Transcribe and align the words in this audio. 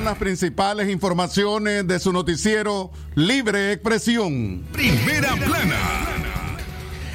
Son 0.00 0.06
las 0.06 0.16
principales 0.16 0.88
informaciones 0.88 1.86
de 1.86 1.98
su 1.98 2.10
noticiero 2.10 2.90
Libre 3.16 3.72
Expresión. 3.72 4.64
Primera 4.72 5.36
plana. 5.36 5.76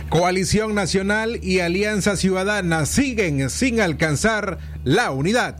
Coalición 0.10 0.76
Nacional 0.76 1.40
y 1.42 1.62
Alianza 1.62 2.16
Ciudadana 2.16 2.86
siguen 2.86 3.50
sin 3.50 3.82
alcanzar 3.82 4.60
la 4.84 5.10
unidad. 5.10 5.56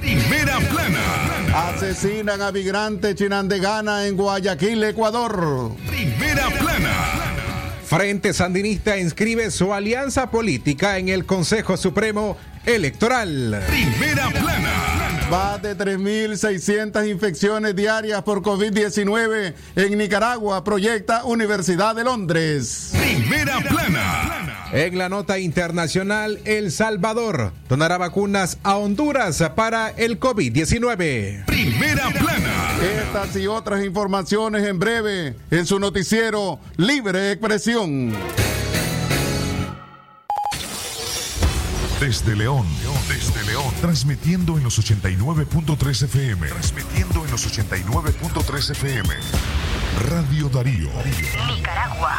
Primera 0.00 0.58
plana. 0.58 1.68
Asesinan 1.68 2.42
a 2.42 2.50
migrante 2.50 3.14
chinandegana 3.14 4.08
en 4.08 4.16
Guayaquil, 4.16 4.82
Ecuador. 4.82 5.76
Primera 5.86 6.48
plana. 6.58 6.92
Frente 7.84 8.32
Sandinista 8.32 8.98
inscribe 8.98 9.52
su 9.52 9.72
alianza 9.72 10.28
política 10.28 10.98
en 10.98 11.08
el 11.08 11.24
Consejo 11.24 11.76
Supremo 11.76 12.36
Electoral. 12.66 13.62
Primera 13.68 14.28
plana. 14.30 15.13
Más 15.30 15.62
de 15.62 15.76
3.600 15.76 17.08
infecciones 17.08 17.74
diarias 17.74 18.22
por 18.22 18.42
COVID-19 18.42 19.54
en 19.74 19.98
Nicaragua, 19.98 20.62
proyecta 20.62 21.24
Universidad 21.24 21.96
de 21.96 22.04
Londres. 22.04 22.92
Primera 22.92 23.58
plana. 23.60 24.68
En 24.72 24.98
la 24.98 25.08
nota 25.08 25.38
internacional, 25.38 26.40
El 26.44 26.70
Salvador 26.70 27.52
donará 27.68 27.96
vacunas 27.96 28.58
a 28.62 28.76
Honduras 28.76 29.42
para 29.56 29.88
el 29.90 30.20
COVID-19. 30.20 31.46
Primera 31.46 32.10
plana. 32.10 32.76
Estas 32.82 33.36
y 33.36 33.46
otras 33.46 33.84
informaciones 33.84 34.66
en 34.66 34.78
breve 34.78 35.36
en 35.50 35.64
su 35.64 35.78
noticiero 35.78 36.58
Libre 36.76 37.32
Expresión. 37.32 38.12
Desde 42.00 42.36
León, 42.36 42.66
desde 43.08 43.23
León, 43.23 43.23
transmitiendo 43.84 44.56
en 44.56 44.64
los 44.64 44.78
89.3 44.78 46.04
FM. 46.04 46.48
Transmitiendo 46.48 47.22
en 47.22 47.30
los 47.30 47.46
89.3 47.46 48.70
FM. 48.70 49.14
Radio 50.08 50.48
Darío. 50.48 50.88
Nicaragua. 51.54 52.18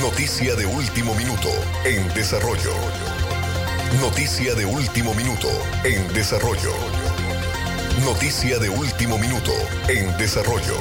Noticia 0.00 0.54
de 0.56 0.66
último 0.66 1.14
minuto 1.14 1.48
en 1.84 2.12
desarrollo. 2.14 2.72
Noticia 4.00 4.54
de 4.54 4.66
último 4.66 5.14
minuto 5.14 5.48
en 5.84 6.12
desarrollo. 6.12 6.72
Noticia 8.04 8.58
de 8.58 8.68
último 8.68 9.18
minuto 9.18 9.52
en 9.88 10.16
desarrollo. 10.18 10.76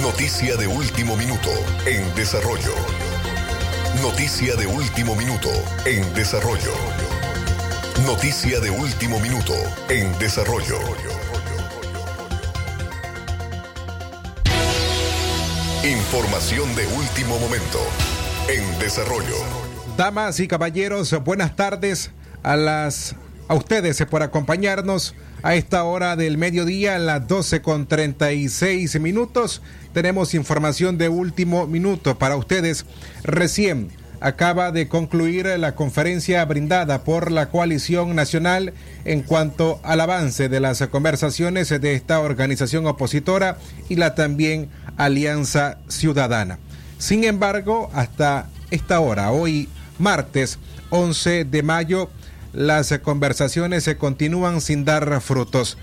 Noticia 0.00 0.56
de 0.56 0.66
último 0.68 1.16
minuto 1.16 1.50
en 1.84 2.14
desarrollo. 2.14 2.74
Noticia 4.00 4.54
de 4.54 4.66
último 4.66 5.16
minuto 5.16 5.50
en 5.84 6.14
desarrollo. 6.14 6.74
Noticia 8.06 8.60
de 8.60 8.70
último 8.70 9.18
minuto 9.18 9.54
en 9.88 10.16
desarrollo. 10.18 11.19
Información 15.90 16.72
de 16.76 16.86
último 16.86 17.36
momento 17.40 17.80
en 18.48 18.78
desarrollo. 18.78 19.34
Damas 19.96 20.38
y 20.38 20.46
caballeros, 20.46 21.12
buenas 21.24 21.56
tardes 21.56 22.12
a 22.44 22.54
las 22.54 23.16
a 23.48 23.54
ustedes 23.54 24.00
por 24.08 24.22
acompañarnos 24.22 25.16
a 25.42 25.56
esta 25.56 25.82
hora 25.82 26.14
del 26.14 26.38
mediodía, 26.38 26.94
a 26.94 27.00
las 27.00 27.26
12 27.26 27.60
con 27.60 27.88
36 27.88 29.00
minutos. 29.00 29.62
Tenemos 29.92 30.34
información 30.34 30.96
de 30.96 31.08
último 31.08 31.66
minuto 31.66 32.16
para 32.16 32.36
ustedes. 32.36 32.86
Recién 33.24 33.90
acaba 34.20 34.70
de 34.70 34.86
concluir 34.86 35.46
la 35.58 35.74
conferencia 35.74 36.44
brindada 36.44 37.02
por 37.04 37.32
la 37.32 37.48
coalición 37.48 38.14
nacional 38.14 38.74
en 39.04 39.22
cuanto 39.22 39.80
al 39.82 40.00
avance 40.00 40.48
de 40.48 40.60
las 40.60 40.86
conversaciones 40.88 41.68
de 41.68 41.94
esta 41.94 42.20
organización 42.20 42.86
opositora 42.86 43.56
y 43.88 43.96
la 43.96 44.14
también 44.14 44.68
Alianza 44.96 45.78
Ciudadana. 45.88 46.58
Sin 46.98 47.24
embargo, 47.24 47.90
hasta 47.94 48.48
esta 48.70 49.00
hora, 49.00 49.32
hoy 49.32 49.68
martes 49.98 50.58
11 50.90 51.44
de 51.44 51.62
mayo, 51.62 52.10
las 52.52 52.96
conversaciones 52.98 53.84
se 53.84 53.96
continúan 53.96 54.60
sin 54.60 54.84
dar 54.84 55.20
frutos. 55.20 55.78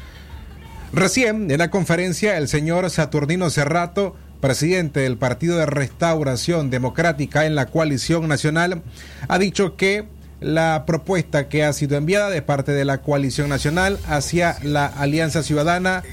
Recién 0.93 1.49
en 1.51 1.57
la 1.57 1.69
conferencia 1.69 2.37
el 2.37 2.47
señor 2.47 2.89
Saturnino 2.89 3.49
Cerrato 3.49 4.15
presidente 4.39 5.01
del 5.01 5.17
Partido 5.17 5.57
de 5.57 5.65
Restauración 5.65 6.69
Democrática 6.69 7.45
en 7.45 7.55
la 7.55 7.67
coalición 7.67 8.27
nacional, 8.27 8.81
ha 9.27 9.39
dicho 9.39 9.75
que 9.75 10.05
la 10.39 10.83
propuesta 10.85 11.49
que 11.49 11.63
ha 11.63 11.73
sido 11.73 11.97
enviada 11.97 12.29
de 12.29 12.41
parte 12.41 12.71
de 12.71 12.85
la 12.85 12.99
coalición 12.99 13.49
nacional 13.49 13.99
hacia 14.07 14.57
la 14.61 14.85
Alianza 14.85 15.41
Ciudadana 15.41 16.03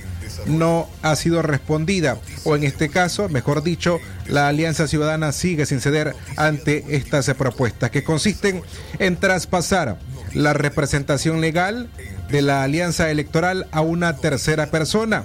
no 0.46 0.88
ha 1.02 1.14
sido 1.16 1.42
respondida, 1.42 2.18
o 2.44 2.56
en 2.56 2.64
este 2.64 2.88
caso, 2.88 3.28
mejor 3.28 3.62
dicho, 3.62 3.98
la 4.26 4.48
Alianza 4.48 4.88
Ciudadana 4.88 5.32
sigue 5.32 5.66
sin 5.66 5.80
ceder 5.80 6.14
ante 6.36 6.84
estas 6.96 7.32
propuestas, 7.34 7.90
que 7.90 8.04
consisten 8.04 8.62
en 8.98 9.16
traspasar 9.16 9.98
la 10.32 10.52
representación 10.52 11.40
legal 11.40 11.88
de 12.30 12.42
la 12.42 12.62
alianza 12.62 13.10
electoral 13.10 13.66
a 13.70 13.80
una 13.80 14.16
tercera 14.16 14.66
persona. 14.66 15.24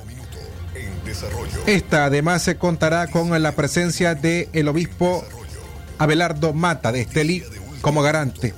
Esta 1.66 2.06
además 2.06 2.44
se 2.44 2.58
contará 2.58 3.08
con 3.08 3.42
la 3.42 3.52
presencia 3.54 4.16
del 4.16 4.48
el 4.54 4.68
obispo 4.68 5.26
Abelardo 5.98 6.54
Mata 6.54 6.92
de 6.92 7.02
Estelí 7.02 7.44
como 7.82 8.02
garante. 8.02 8.54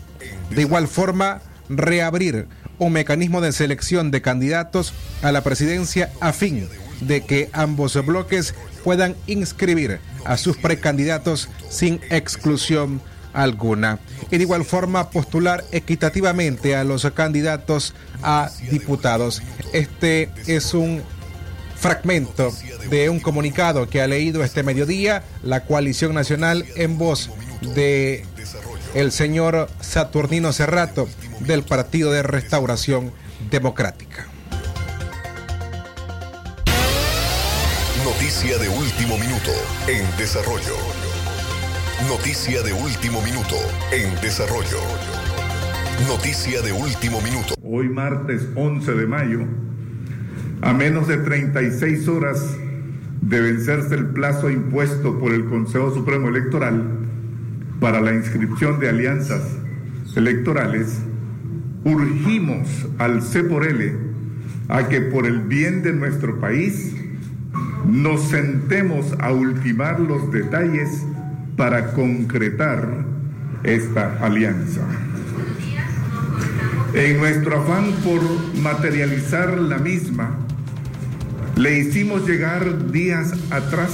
De 0.50 0.62
igual 0.62 0.88
forma, 0.88 1.42
reabrir 1.70 2.48
un 2.78 2.94
mecanismo 2.94 3.42
de 3.42 3.52
selección 3.52 4.12
de 4.12 4.22
candidatos 4.22 4.94
a 5.22 5.32
la 5.32 5.42
presidencia 5.44 6.12
a 6.20 6.34
fin 6.34 6.68
de 7.02 7.22
que 7.22 7.50
ambos 7.54 7.94
bloques 8.06 8.56
puedan 8.84 9.16
inscribir 9.28 10.00
a 10.26 10.38
sus 10.38 10.58
precandidatos 10.58 11.50
sin 11.70 12.00
exclusión 12.10 13.02
alguna. 13.34 14.00
Y 14.30 14.38
de 14.38 14.44
igual 14.44 14.66
forma 14.66 15.10
postular 15.10 15.64
equitativamente 15.72 16.76
a 16.76 16.84
los 16.84 17.10
candidatos 17.12 17.94
a 18.24 18.50
diputados. 18.70 19.42
Este 19.74 20.30
es 20.48 20.74
un 20.74 21.02
fragmento 21.82 22.54
de 22.92 23.10
un 23.10 23.20
comunicado 23.20 23.90
que 23.90 24.02
ha 24.02 24.08
leído 24.08 24.44
este 24.44 24.62
mediodía 24.62 25.24
la 25.42 25.66
coalición 25.66 26.14
nacional 26.14 26.64
en 26.76 27.00
voz 27.00 27.32
de 27.74 28.24
el 28.94 29.12
señor 29.12 29.68
Saturnino 29.80 30.54
Cerrato 30.54 31.10
del 31.40 31.64
Partido 31.64 32.12
de 32.12 32.22
Restauración 32.22 33.12
Democrática. 33.50 34.28
Noticia 38.04 38.60
de 38.60 38.70
último 38.70 39.18
minuto 39.18 39.52
en 39.88 40.06
desarrollo. 40.18 40.76
Noticia 42.08 42.62
de 42.62 42.74
último 42.74 43.22
minuto 43.22 43.56
en 43.92 44.14
desarrollo. 44.22 44.80
Noticia 46.08 46.62
de 46.62 46.74
último 46.74 47.22
minuto. 47.22 47.56
Hoy 47.64 47.90
martes 47.90 48.42
11 48.56 48.92
de 48.92 49.08
mayo, 49.08 49.40
a 50.62 50.74
menos 50.74 51.08
de 51.08 51.18
36 51.18 52.08
horas 52.08 52.58
de 53.22 53.42
vencerse 53.42 53.96
el 53.96 54.08
plazo 54.08 54.50
impuesto 54.50 55.20
por 55.20 55.34
el 55.34 55.46
Consejo 55.46 55.94
Supremo 55.94 56.30
Electoral 56.30 56.84
para 57.80 58.02
la 58.02 58.14
inscripción 58.14 58.80
de 58.80 58.90
alianzas 58.90 59.42
electorales, 60.16 61.00
urgimos 61.84 62.88
al 62.98 63.22
C 63.22 63.44
por 63.44 63.66
L 63.66 63.96
a 64.70 64.88
que 64.88 65.02
por 65.02 65.26
el 65.26 65.40
bien 65.40 65.82
de 65.82 65.94
nuestro 65.94 66.40
país 66.40 66.96
nos 67.88 68.22
sentemos 68.30 69.14
a 69.20 69.32
ultimar 69.32 70.00
los 70.00 70.32
detalles 70.32 71.06
para 71.58 71.94
concretar 71.94 73.06
esta 73.64 74.18
alianza. 74.26 74.82
En 76.94 77.18
nuestro 77.18 77.62
afán 77.62 77.92
por 78.04 78.22
materializar 78.62 79.58
la 79.58 79.78
misma, 79.78 80.38
le 81.62 81.78
hicimos 81.78 82.28
llegar 82.28 82.92
días 82.92 83.34
atrás 83.52 83.92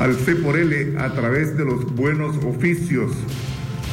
al 0.00 0.16
C 0.16 0.34
por 0.34 0.56
L 0.56 0.98
a 0.98 1.12
través 1.12 1.56
de 1.56 1.64
los 1.64 1.94
buenos 1.94 2.34
oficios 2.44 3.12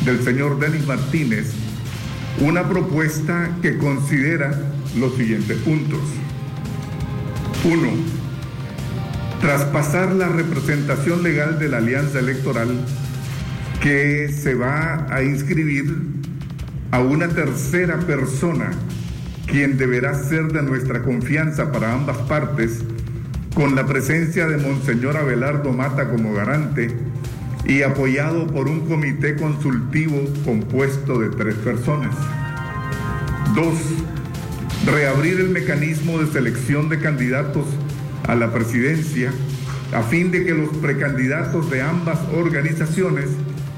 del 0.03 0.23
señor 0.23 0.59
Denis 0.59 0.87
Martínez 0.87 1.53
una 2.39 2.67
propuesta 2.67 3.51
que 3.61 3.77
considera 3.77 4.59
los 4.97 5.15
siguientes 5.17 5.55
puntos. 5.59 5.99
Uno, 7.63 7.89
traspasar 9.39 10.13
la 10.13 10.27
representación 10.27 11.21
legal 11.21 11.59
de 11.59 11.69
la 11.69 11.77
alianza 11.77 12.17
electoral 12.17 12.69
que 13.81 14.29
se 14.29 14.55
va 14.55 15.05
a 15.11 15.21
inscribir 15.21 15.95
a 16.89 16.99
una 16.99 17.27
tercera 17.27 17.99
persona, 17.99 18.71
quien 19.45 19.77
deberá 19.77 20.15
ser 20.15 20.51
de 20.51 20.63
nuestra 20.63 21.03
confianza 21.03 21.71
para 21.71 21.93
ambas 21.93 22.17
partes, 22.17 22.79
con 23.53 23.75
la 23.75 23.85
presencia 23.85 24.47
de 24.47 24.57
Monseñor 24.57 25.17
Abelardo 25.17 25.71
Mata 25.73 26.09
como 26.09 26.33
garante 26.33 26.89
y 27.65 27.83
apoyado 27.83 28.47
por 28.47 28.67
un 28.67 28.87
comité 28.87 29.35
consultivo 29.35 30.17
compuesto 30.45 31.19
de 31.19 31.29
tres 31.29 31.55
personas. 31.55 32.15
Dos, 33.55 33.77
reabrir 34.85 35.39
el 35.39 35.49
mecanismo 35.49 36.19
de 36.19 36.31
selección 36.31 36.89
de 36.89 36.99
candidatos 36.99 37.65
a 38.27 38.35
la 38.35 38.51
presidencia 38.51 39.31
a 39.93 40.01
fin 40.03 40.31
de 40.31 40.45
que 40.45 40.53
los 40.53 40.69
precandidatos 40.77 41.69
de 41.69 41.81
ambas 41.81 42.19
organizaciones 42.33 43.25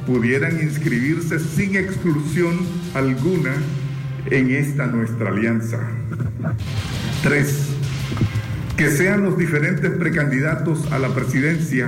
pudieran 0.06 0.62
inscribirse 0.62 1.40
sin 1.40 1.76
exclusión 1.76 2.60
alguna 2.94 3.54
en 4.30 4.52
esta 4.52 4.86
nuestra 4.86 5.30
alianza. 5.30 5.80
Tres, 7.24 7.73
que 8.84 8.92
sean 8.92 9.24
los 9.24 9.38
diferentes 9.38 9.92
precandidatos 9.92 10.92
a 10.92 11.00
la 11.00 11.08
presidencia 11.16 11.88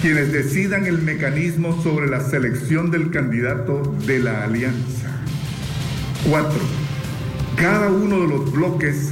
quienes 0.00 0.32
decidan 0.32 0.86
el 0.86 1.02
mecanismo 1.02 1.82
sobre 1.82 2.08
la 2.08 2.20
selección 2.20 2.90
del 2.90 3.10
candidato 3.10 3.82
de 4.06 4.20
la 4.20 4.44
alianza. 4.44 5.10
Cuatro, 6.26 6.60
cada 7.56 7.90
uno 7.90 8.20
de 8.20 8.28
los 8.28 8.50
bloques 8.50 9.10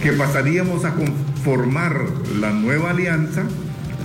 que 0.00 0.12
pasaríamos 0.12 0.84
a 0.84 0.94
conformar 0.94 2.04
la 2.38 2.52
nueva 2.52 2.90
alianza, 2.90 3.42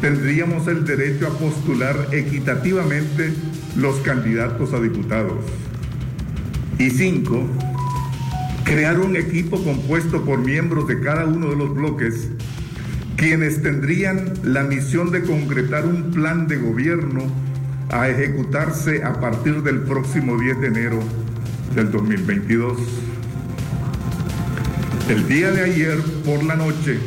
tendríamos 0.02 0.68
el 0.68 0.86
derecho 0.86 1.28
a 1.28 1.38
postular 1.38 2.08
equitativamente 2.14 3.32
los 3.76 3.98
candidatos 3.98 4.74
a 4.74 4.80
diputados. 4.80 5.46
Y 6.80 6.90
cinco, 6.90 7.48
crear 8.68 9.00
un 9.00 9.16
equipo 9.16 9.64
compuesto 9.64 10.26
por 10.26 10.40
miembros 10.40 10.90
de 10.90 11.00
cada 11.00 11.26
uno 11.26 11.52
de 11.52 11.56
los 11.56 11.74
bloques, 11.74 12.28
quienes 13.16 13.64
tendrían 13.64 14.34
la 14.44 14.64
misión 14.64 15.10
de 15.10 15.22
concretar 15.22 15.86
un 15.86 16.12
plan 16.12 16.48
de 16.50 16.58
gobierno 16.58 17.22
a 17.90 18.10
ejecutarse 18.10 19.06
a 19.06 19.22
partir 19.22 19.64
del 19.64 19.80
próximo 19.84 20.38
10 20.38 20.60
de 20.60 20.68
enero 20.68 21.00
del 21.76 21.90
2022. 21.92 22.78
El 25.10 25.26
día 25.30 25.50
de 25.52 25.62
ayer 25.64 25.98
por 26.26 26.44
la 26.44 26.58
noche, 26.58 27.00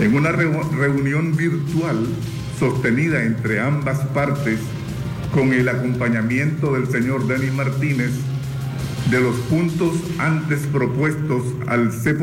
en 0.00 0.16
una 0.16 0.32
reunión 0.32 1.36
virtual 1.36 2.04
sostenida 2.58 3.22
entre 3.22 3.60
ambas 3.60 4.00
partes 4.08 4.58
con 5.32 5.52
el 5.52 5.68
acompañamiento 5.68 6.72
del 6.74 6.88
señor 6.88 7.28
Denis 7.28 7.52
Martínez, 7.52 8.10
de 9.14 9.20
los 9.20 9.36
puntos 9.42 9.92
antes 10.18 10.66
propuestos 10.72 11.44
al 11.68 11.92
C 11.92 12.16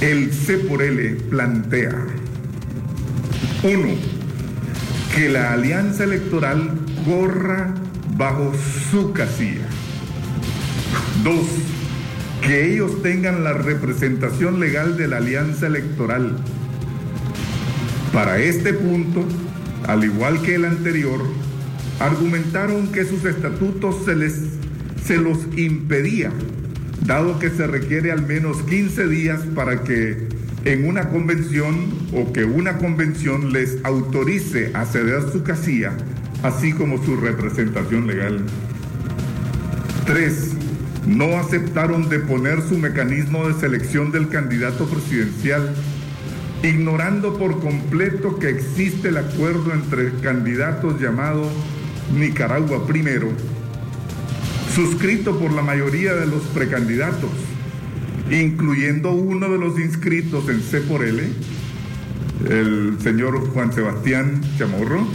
el 0.00 0.32
C 0.32 0.56
por 0.56 0.80
L 0.80 1.16
plantea, 1.28 2.06
uno, 3.62 3.88
que 5.14 5.28
la 5.28 5.52
alianza 5.52 6.04
electoral 6.04 6.78
corra 7.04 7.74
bajo 8.16 8.52
su 8.90 9.12
casilla. 9.12 9.66
Dos, 11.22 11.46
que 12.40 12.72
ellos 12.72 13.02
tengan 13.02 13.44
la 13.44 13.52
representación 13.52 14.60
legal 14.60 14.96
de 14.96 15.08
la 15.08 15.18
alianza 15.18 15.66
electoral. 15.66 16.38
Para 18.14 18.38
este 18.38 18.72
punto, 18.72 19.26
al 19.86 20.04
igual 20.04 20.40
que 20.40 20.54
el 20.54 20.64
anterior, 20.64 21.20
argumentaron 22.00 22.90
que 22.92 23.04
sus 23.04 23.26
estatutos 23.26 24.06
se, 24.06 24.16
les, 24.16 24.62
se 25.04 25.16
los 25.18 25.38
impedía, 25.56 26.30
dado 27.06 27.38
que 27.38 27.50
se 27.50 27.66
requiere 27.66 28.12
al 28.12 28.26
menos 28.26 28.58
15 28.62 29.08
días 29.08 29.40
para 29.54 29.82
que 29.82 30.28
en 30.64 30.86
una 30.86 31.08
convención 31.08 31.88
o 32.12 32.32
que 32.32 32.44
una 32.44 32.78
convención 32.78 33.52
les 33.52 33.78
autorice 33.84 34.70
a 34.74 34.84
ceder 34.84 35.22
su 35.32 35.42
casilla, 35.42 35.92
así 36.42 36.72
como 36.72 37.02
su 37.04 37.16
representación 37.16 38.06
legal. 38.06 38.44
Tres, 40.06 40.52
no 41.06 41.38
aceptaron 41.38 42.08
deponer 42.08 42.62
su 42.62 42.78
mecanismo 42.78 43.48
de 43.48 43.54
selección 43.54 44.12
del 44.12 44.28
candidato 44.28 44.86
presidencial, 44.86 45.74
ignorando 46.62 47.38
por 47.38 47.60
completo 47.60 48.38
que 48.38 48.50
existe 48.50 49.08
el 49.08 49.16
acuerdo 49.16 49.72
entre 49.72 50.12
candidatos 50.20 51.00
llamado 51.00 51.50
Nicaragua 52.16 52.86
Primero, 52.86 53.28
suscrito 54.74 55.38
por 55.38 55.52
la 55.52 55.62
mayoría 55.62 56.14
de 56.14 56.26
los 56.26 56.42
precandidatos, 56.54 57.30
incluyendo 58.30 59.12
uno 59.12 59.48
de 59.48 59.58
los 59.58 59.78
inscritos 59.78 60.48
en 60.48 60.62
C 60.62 60.80
por 60.80 61.04
L, 61.04 61.22
el 62.48 62.96
señor 63.00 63.50
Juan 63.52 63.72
Sebastián 63.72 64.40
Chamorro, 64.58 65.06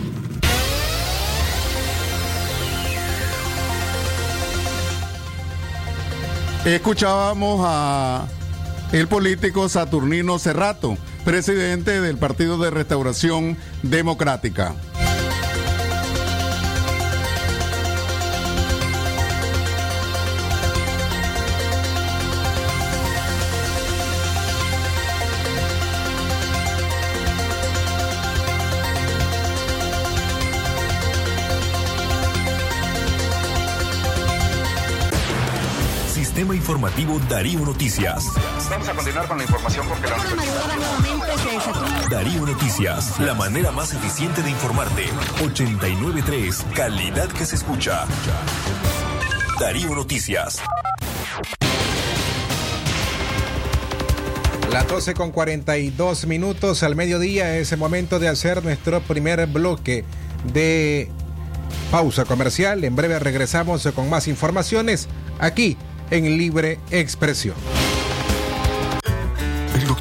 Escuchábamos 6.65 7.61
a 7.63 8.27
el 8.91 9.07
político 9.07 9.69
Saturnino 9.69 10.37
Cerrato, 10.37 10.97
presidente 11.23 12.01
del 12.01 12.17
Partido 12.17 12.57
de 12.57 12.71
Restauración 12.71 13.55
Democrática. 13.83 14.75
Informativo 36.37 37.19
Darío 37.27 37.61
Noticias. 37.61 38.25
Vamos 38.69 38.87
a 38.87 38.93
continuar 38.93 39.27
con 39.27 39.39
la 39.39 39.43
información 39.43 39.87
porque 39.87 40.07
la 40.07 40.15
Darío 42.09 42.45
Noticias, 42.45 43.19
la 43.19 43.33
manera 43.33 43.71
más 43.71 43.91
eficiente 43.93 44.43
de 44.43 44.51
informarte. 44.51 45.05
893, 45.43 46.65
calidad 46.75 47.27
que 47.29 47.43
se 47.43 47.55
escucha. 47.55 48.05
Darío 49.59 49.95
Noticias. 49.95 50.61
Las 54.71 54.87
12 54.87 55.15
con 55.15 55.31
42 55.31 56.27
minutos 56.27 56.83
al 56.83 56.95
mediodía 56.95 57.57
es 57.57 57.71
el 57.71 57.79
momento 57.79 58.19
de 58.19 58.27
hacer 58.27 58.63
nuestro 58.63 59.01
primer 59.01 59.47
bloque 59.47 60.05
de 60.53 61.09
pausa 61.89 62.25
comercial. 62.25 62.83
En 62.83 62.95
breve 62.95 63.17
regresamos 63.17 63.87
con 63.95 64.07
más 64.07 64.27
informaciones 64.27 65.07
aquí 65.39 65.77
en 66.11 66.37
libre 66.37 66.79
expresión. 66.91 67.76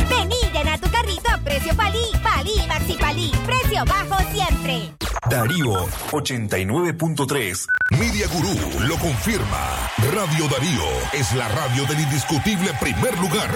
Vení, 0.10 0.36
llena 0.54 0.78
tu 0.78 0.90
carrito 0.90 1.30
a 1.30 1.38
precio 1.40 1.76
palí, 1.76 2.06
palí, 2.24 2.54
maxi 2.68 2.94
palí, 2.94 3.34
precio 3.46 3.84
bajo 3.86 4.18
siempre. 4.32 4.94
Darío 5.30 5.88
89.3. 6.12 7.66
Media 7.98 8.28
Gurú 8.28 8.56
lo 8.88 8.96
confirma. 8.98 9.90
Radio 10.14 10.48
Darío 10.48 10.84
es 11.14 11.34
la 11.34 11.48
radio 11.50 11.86
del 11.86 12.02
indiscutible 12.02 12.72
primer 12.80 13.18
lugar. 13.18 13.50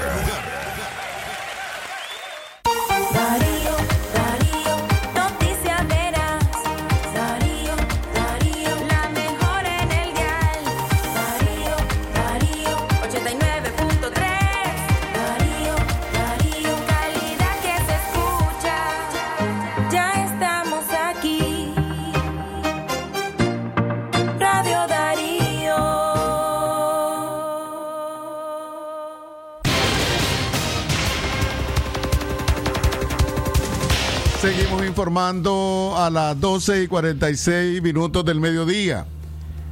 Informando 35.00 35.94
a 35.96 36.10
las 36.10 36.38
12 36.42 36.84
y 36.84 36.88
46 36.88 37.82
minutos 37.82 38.26
del 38.26 38.42
mediodía. 38.42 39.06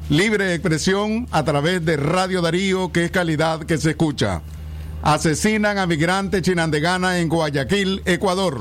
Libre 0.09 0.53
expresión 0.53 1.27
a 1.31 1.43
través 1.43 1.83
de 1.83 1.97
Radio 1.97 2.41
Darío, 2.41 2.93
que 2.93 3.03
es 3.03 3.11
calidad 3.11 3.65
que 3.65 3.77
se 3.77 3.89
escucha. 3.89 4.41
Asesinan 5.01 5.79
a 5.79 5.85
migrante 5.85 6.41
chinandegana 6.41 7.19
en 7.19 7.27
Guayaquil, 7.27 8.03
Ecuador. 8.05 8.57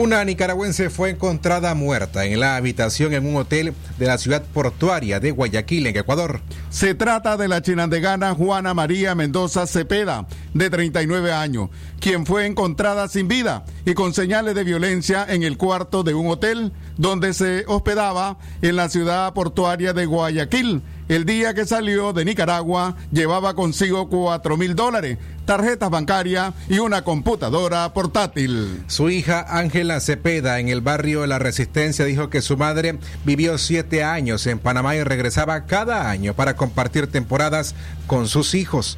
Una 0.00 0.24
nicaragüense 0.24 0.88
fue 0.88 1.10
encontrada 1.10 1.74
muerta 1.74 2.24
en 2.24 2.40
la 2.40 2.56
habitación 2.56 3.12
en 3.12 3.26
un 3.26 3.36
hotel 3.36 3.74
de 3.98 4.06
la 4.06 4.16
ciudad 4.16 4.42
portuaria 4.42 5.20
de 5.20 5.30
Guayaquil, 5.30 5.86
en 5.86 5.94
Ecuador. 5.94 6.40
Se 6.70 6.94
trata 6.94 7.36
de 7.36 7.48
la 7.48 7.60
chinandegana 7.60 8.34
Juana 8.34 8.72
María 8.72 9.14
Mendoza 9.14 9.66
Cepeda, 9.66 10.26
de 10.54 10.70
39 10.70 11.32
años, 11.32 11.68
quien 12.00 12.24
fue 12.24 12.46
encontrada 12.46 13.08
sin 13.08 13.28
vida 13.28 13.66
y 13.84 13.92
con 13.92 14.14
señales 14.14 14.54
de 14.54 14.64
violencia 14.64 15.26
en 15.28 15.42
el 15.42 15.58
cuarto 15.58 16.02
de 16.02 16.14
un 16.14 16.28
hotel 16.28 16.72
donde 16.96 17.34
se 17.34 17.64
hospedaba 17.66 18.38
en 18.62 18.76
la 18.76 18.88
ciudad 18.88 19.34
portuaria 19.34 19.92
de 19.92 20.06
Guayaquil. 20.06 20.80
El 21.10 21.24
día 21.24 21.54
que 21.54 21.66
salió 21.66 22.12
de 22.12 22.24
Nicaragua 22.24 22.94
llevaba 23.10 23.54
consigo 23.54 24.08
4 24.08 24.56
mil 24.56 24.76
dólares, 24.76 25.18
tarjetas 25.44 25.90
bancarias 25.90 26.54
y 26.68 26.78
una 26.78 27.02
computadora 27.02 27.92
portátil. 27.92 28.84
Su 28.86 29.10
hija 29.10 29.44
Ángela 29.48 29.98
Cepeda 29.98 30.60
en 30.60 30.68
el 30.68 30.82
barrio 30.82 31.26
La 31.26 31.40
Resistencia 31.40 32.04
dijo 32.04 32.30
que 32.30 32.40
su 32.40 32.56
madre 32.56 33.00
vivió 33.24 33.58
siete 33.58 34.04
años 34.04 34.46
en 34.46 34.60
Panamá 34.60 34.94
y 34.94 35.02
regresaba 35.02 35.66
cada 35.66 36.08
año 36.08 36.34
para 36.34 36.54
compartir 36.54 37.08
temporadas 37.08 37.74
con 38.06 38.28
sus 38.28 38.54
hijos. 38.54 38.96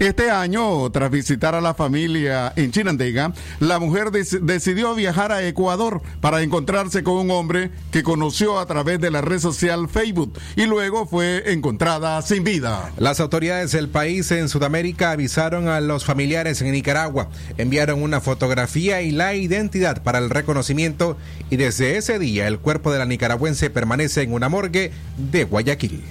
Este 0.00 0.30
año, 0.30 0.90
tras 0.90 1.10
visitar 1.10 1.54
a 1.54 1.60
la 1.60 1.74
familia 1.74 2.54
en 2.56 2.72
Chinandega, 2.72 3.34
la 3.58 3.78
mujer 3.78 4.06
dec- 4.06 4.40
decidió 4.40 4.94
viajar 4.94 5.30
a 5.30 5.46
Ecuador 5.46 6.00
para 6.22 6.40
encontrarse 6.40 7.02
con 7.02 7.16
un 7.16 7.30
hombre 7.30 7.70
que 7.92 8.02
conoció 8.02 8.58
a 8.58 8.64
través 8.64 8.98
de 8.98 9.10
la 9.10 9.20
red 9.20 9.40
social 9.40 9.90
Facebook 9.90 10.32
y 10.56 10.64
luego 10.64 11.06
fue 11.06 11.52
encontrada 11.52 12.22
sin 12.22 12.44
vida. 12.44 12.90
Las 12.96 13.20
autoridades 13.20 13.72
del 13.72 13.90
país 13.90 14.30
en 14.30 14.48
Sudamérica 14.48 15.10
avisaron 15.10 15.68
a 15.68 15.82
los 15.82 16.06
familiares 16.06 16.62
en 16.62 16.72
Nicaragua, 16.72 17.28
enviaron 17.58 18.02
una 18.02 18.22
fotografía 18.22 19.02
y 19.02 19.10
la 19.10 19.34
identidad 19.34 20.02
para 20.02 20.18
el 20.18 20.30
reconocimiento 20.30 21.18
y 21.50 21.56
desde 21.56 21.98
ese 21.98 22.18
día 22.18 22.48
el 22.48 22.58
cuerpo 22.58 22.90
de 22.90 23.00
la 23.00 23.04
nicaragüense 23.04 23.68
permanece 23.68 24.22
en 24.22 24.32
una 24.32 24.48
morgue 24.48 24.92
de 25.18 25.44
Guayaquil. 25.44 26.02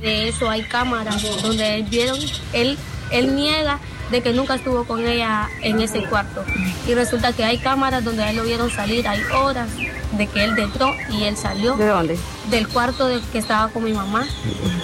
De 0.00 0.28
eso 0.28 0.48
hay 0.48 0.62
cámaras 0.62 1.22
donde 1.42 1.76
él 1.76 1.82
vieron, 1.84 2.18
él, 2.52 2.78
él 3.10 3.36
niega 3.36 3.78
de 4.10 4.22
que 4.22 4.32
nunca 4.32 4.54
estuvo 4.54 4.84
con 4.84 5.06
ella 5.06 5.48
en 5.62 5.80
ese 5.80 6.02
cuarto. 6.04 6.44
Y 6.86 6.94
resulta 6.94 7.32
que 7.32 7.44
hay 7.44 7.58
cámaras 7.58 8.04
donde 8.04 8.22
a 8.22 8.30
él 8.30 8.36
lo 8.36 8.44
vieron 8.44 8.70
salir, 8.70 9.06
hay 9.06 9.20
horas 9.34 9.68
de 10.12 10.26
que 10.26 10.44
él 10.44 10.58
entró 10.58 10.94
y 11.10 11.24
él 11.24 11.36
salió. 11.36 11.76
¿De 11.76 11.86
dónde? 11.86 12.18
Del 12.50 12.66
cuarto 12.68 13.06
de 13.06 13.20
que 13.32 13.38
estaba 13.38 13.68
con 13.68 13.84
mi 13.84 13.92
mamá. 13.92 14.26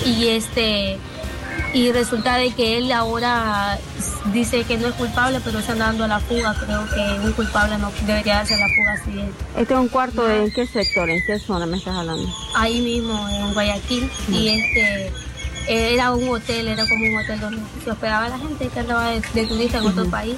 Y 0.05 0.29
este 0.29 0.99
y 1.73 1.93
resulta 1.93 2.37
de 2.37 2.51
que 2.53 2.79
él 2.79 2.91
ahora 2.93 3.79
dice 4.33 4.65
que 4.65 4.79
no 4.79 4.89
es 4.89 4.95
culpable, 4.95 5.41
pero 5.45 5.59
está 5.59 5.75
dando 5.75 6.05
a 6.05 6.09
la 6.09 6.21
fuga. 6.21 6.55
Creo 6.55 6.87
que 6.89 7.27
un 7.27 7.33
culpable 7.33 7.79
no 7.79 7.93
debería 8.07 8.37
darse 8.37 8.55
a 8.55 8.59
la 8.59 8.67
fuga 8.69 8.93
así. 8.93 9.31
Este 9.57 9.75
es 9.75 9.81
un 9.81 9.89
cuarto 9.89 10.31
en 10.31 10.51
qué 10.53 10.67
sector, 10.67 11.09
en 11.11 11.21
qué 11.27 11.39
zona 11.39 11.67
me 11.67 11.77
estás 11.77 11.97
hablando. 11.97 12.29
ahí 12.55 12.81
mismo 12.81 13.29
en 13.29 13.53
Guayaquil 13.53 14.11
y 14.31 14.49
este 14.49 15.13
era 15.69 16.13
un 16.13 16.29
hotel, 16.29 16.69
era 16.69 16.89
como 16.89 17.05
un 17.07 17.17
hotel 17.17 17.41
donde 17.41 17.61
se 17.85 17.91
hospedaba 17.91 18.29
la 18.29 18.39
gente 18.39 18.69
que 18.69 18.81
andaba 18.81 19.11
de, 19.11 19.21
de 19.35 19.47
turista 19.47 19.79
en 19.79 19.87
otro 19.87 20.07
país 20.07 20.37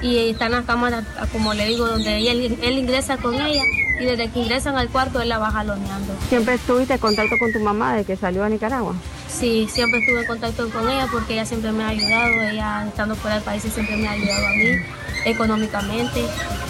y 0.00 0.30
están 0.30 0.50
las 0.52 0.64
cámaras, 0.64 1.04
como 1.30 1.54
le 1.54 1.66
digo, 1.66 1.86
donde 1.86 2.28
él, 2.28 2.58
él 2.60 2.78
ingresa 2.78 3.18
con 3.18 3.34
ella 3.34 3.62
y 4.00 4.04
desde 4.04 4.28
que 4.30 4.40
ingresan 4.40 4.76
al 4.76 4.88
cuarto 4.88 5.20
él 5.20 5.28
la 5.28 5.38
va 5.38 5.50
jaloneando. 5.50 6.14
¿Siempre 6.28 6.54
estuviste 6.54 6.94
en 6.94 7.00
contacto 7.00 7.36
con 7.38 7.52
tu 7.52 7.60
mamá 7.60 7.94
de 7.94 8.04
que 8.04 8.16
salió 8.16 8.42
a 8.42 8.48
Nicaragua? 8.48 8.94
Sí, 9.38 9.66
siempre 9.70 10.00
estuve 10.00 10.20
en 10.20 10.26
contacto 10.26 10.68
con 10.70 10.88
ella 10.88 11.08
porque 11.10 11.32
ella 11.34 11.44
siempre 11.44 11.72
me 11.72 11.82
ha 11.84 11.88
ayudado, 11.88 12.32
ella 12.42 12.84
estando 12.86 13.16
fuera 13.16 13.36
del 13.36 13.44
país 13.44 13.62
siempre 13.62 13.96
me 13.96 14.06
ha 14.06 14.12
ayudado 14.12 14.46
a 14.46 14.50
mí 14.50 14.76
económicamente. 15.24 16.24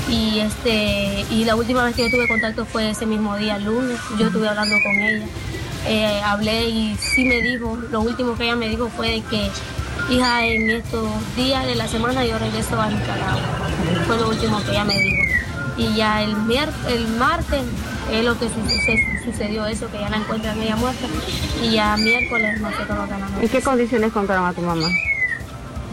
Y 0.08 0.38
este 0.38 1.26
y 1.30 1.44
la 1.44 1.54
última 1.56 1.84
vez 1.84 1.94
que 1.94 2.02
yo 2.02 2.10
tuve 2.10 2.26
contacto 2.28 2.64
fue 2.64 2.90
ese 2.90 3.04
mismo 3.04 3.36
día, 3.36 3.56
el 3.56 3.64
lunes, 3.64 3.98
yo 4.18 4.26
estuve 4.26 4.48
hablando 4.48 4.76
con 4.82 4.94
ella, 4.94 5.26
Eh, 5.84 6.20
hablé 6.24 6.68
y 6.68 6.96
sí 6.96 7.24
me 7.24 7.42
dijo, 7.42 7.76
lo 7.90 8.02
último 8.02 8.36
que 8.36 8.44
ella 8.44 8.54
me 8.54 8.68
dijo 8.68 8.88
fue 8.96 9.08
de 9.10 9.20
que 9.22 9.50
hija 10.10 10.46
en 10.46 10.70
estos 10.70 11.08
días 11.34 11.66
de 11.66 11.74
la 11.74 11.88
semana 11.88 12.24
yo 12.24 12.38
regreso 12.38 12.80
a 12.80 12.88
Nicaragua, 12.88 13.42
fue 14.06 14.16
lo 14.16 14.28
último 14.28 14.62
que 14.64 14.70
ella 14.70 14.84
me 14.84 14.94
dijo. 14.94 15.22
Y 15.76 15.94
ya 15.96 16.22
el, 16.22 16.36
el 16.88 17.08
martes 17.18 17.62
es 18.10 18.24
lo 18.24 18.38
que 18.38 18.46
su- 18.48 18.68
se- 18.84 19.24
sucedió 19.24 19.66
eso, 19.66 19.90
que 19.90 19.98
ya 19.98 20.08
la 20.10 20.16
encuentran 20.16 20.60
ella 20.60 20.76
muerta 20.76 21.06
y 21.62 21.70
ya 21.72 21.96
miércoles 21.96 22.60
nosotros 22.60 22.98
nos 22.98 23.08
ganamos. 23.08 23.40
¿En 23.42 23.48
qué 23.48 23.60
condiciones 23.62 24.08
encontraron 24.08 24.46
a 24.46 24.52
tu 24.52 24.60
mamá? 24.62 24.88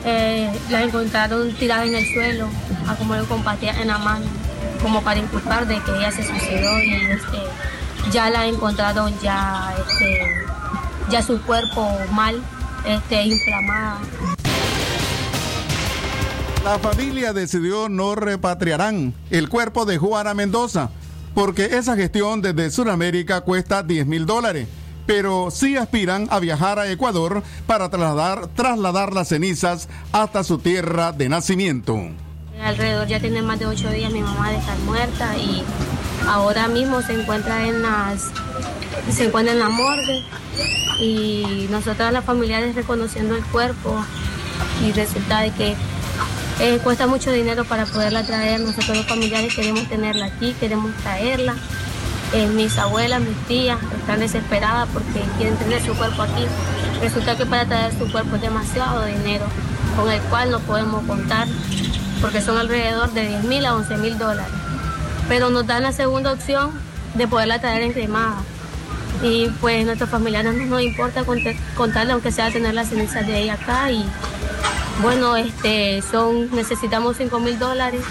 Eh, 0.05 0.49
la 0.69 0.81
encontraron 0.83 1.53
tirada 1.55 1.85
en 1.85 1.93
el 1.95 2.05
suelo, 2.13 2.47
a 2.87 2.95
como 2.95 3.15
le 3.15 3.23
compartía 3.23 3.79
en 3.81 3.87
la 3.89 3.97
mano, 3.97 4.25
como 4.81 5.01
para 5.01 5.19
inculpar 5.19 5.67
de 5.67 5.79
que 5.83 5.91
ella 5.91 6.11
se 6.11 6.23
suicidó 6.25 6.79
y 6.81 6.93
este, 6.93 7.37
ya 8.11 8.29
la 8.29 8.45
encontraron 8.47 9.13
ya, 9.21 9.73
este, 9.77 10.21
ya 11.09 11.21
su 11.21 11.41
cuerpo 11.41 11.89
mal, 12.11 12.41
este, 12.85 13.23
inflamada. 13.23 13.97
La 16.63 16.77
familia 16.79 17.33
decidió 17.33 17.89
no 17.89 18.15
repatriarán 18.15 19.13
el 19.31 19.49
cuerpo 19.49 19.85
de 19.85 19.97
Juana 19.97 20.33
Mendoza 20.33 20.89
porque 21.39 21.77
esa 21.77 21.95
gestión 21.95 22.41
desde 22.41 22.69
Sudamérica 22.69 23.39
cuesta 23.39 23.81
10 23.81 24.05
mil 24.07 24.25
dólares, 24.25 24.67
pero 25.05 25.51
sí 25.51 25.77
aspiran 25.77 26.27
a 26.31 26.39
viajar 26.39 26.79
a 26.79 26.91
Ecuador 26.91 27.43
para 27.65 27.89
trasladar, 27.89 29.13
las 29.13 29.29
cenizas 29.29 29.87
hasta 30.11 30.43
su 30.43 30.57
tierra 30.57 31.13
de 31.13 31.29
nacimiento. 31.29 31.97
Alrededor 32.61 33.07
ya 33.07 33.21
tiene 33.21 33.41
más 33.41 33.57
de 33.57 33.67
ocho 33.67 33.89
días 33.89 34.11
mi 34.11 34.19
mamá 34.19 34.51
de 34.51 34.57
estar 34.57 34.77
muerta 34.79 35.37
y 35.37 35.63
ahora 36.27 36.67
mismo 36.67 37.01
se 37.01 37.13
encuentra 37.13 37.65
en 37.65 37.83
las 37.83 38.31
se 39.09 39.27
encuentra 39.27 39.53
en 39.53 39.59
la 39.59 39.69
morgue 39.69 40.25
y 40.99 41.67
nosotras 41.69 42.11
las 42.11 42.25
familiares 42.25 42.75
reconociendo 42.75 43.37
el 43.37 43.45
cuerpo 43.45 43.95
y 44.85 44.91
resulta 44.91 45.39
de 45.39 45.51
que 45.51 45.75
eh, 46.59 46.79
cuesta 46.83 47.07
mucho 47.07 47.31
dinero 47.31 47.63
para 47.65 47.85
poderla 47.85 48.23
traer. 48.23 48.59
Nosotros 48.59 48.97
los 48.97 49.05
familiares 49.05 49.53
queremos 49.55 49.87
tenerla 49.87 50.25
aquí, 50.25 50.55
queremos 50.59 50.91
traerla. 51.03 51.55
Eh, 52.33 52.47
mis 52.47 52.77
abuelas, 52.77 53.21
mis 53.21 53.35
tías 53.47 53.79
están 53.99 54.19
desesperadas 54.19 54.87
porque 54.93 55.21
quieren 55.37 55.55
tener 55.57 55.83
su 55.83 55.93
cuerpo 55.95 56.21
aquí. 56.23 56.45
Resulta 57.01 57.35
que 57.37 57.45
para 57.45 57.65
traer 57.65 57.91
su 57.97 58.11
cuerpo 58.11 58.35
es 58.35 58.41
demasiado 58.41 59.05
dinero 59.05 59.45
con 59.95 60.09
el 60.11 60.19
cual 60.23 60.51
no 60.51 60.59
podemos 60.59 61.03
contar 61.05 61.47
porque 62.21 62.41
son 62.41 62.57
alrededor 62.57 63.11
de 63.13 63.27
10 63.29 63.43
mil 63.45 63.65
a 63.65 63.73
11 63.75 63.97
mil 63.97 64.17
dólares. 64.17 64.51
Pero 65.27 65.49
nos 65.49 65.65
dan 65.65 65.83
la 65.83 65.91
segunda 65.91 66.33
opción 66.33 66.71
de 67.15 67.27
poderla 67.27 67.59
traer 67.59 67.81
en 67.83 67.93
cremada. 67.93 68.35
Y 69.23 69.47
pues 69.59 69.85
nuestros 69.85 70.09
familiares 70.09 70.53
no 70.55 70.65
nos 70.65 70.81
importa 70.81 71.25
cont- 71.25 71.55
contarle, 71.75 72.13
aunque 72.13 72.31
sea 72.31 72.51
tener 72.51 72.73
las 72.73 72.89
cenizas 72.89 73.25
de 73.25 73.39
ella 73.41 73.53
acá. 73.55 73.91
Y 73.91 74.05
bueno, 75.01 75.35
este, 75.37 76.01
son, 76.01 76.53
necesitamos 76.55 77.17
5 77.17 77.39
mil 77.39 77.57
dólares. 77.57 78.01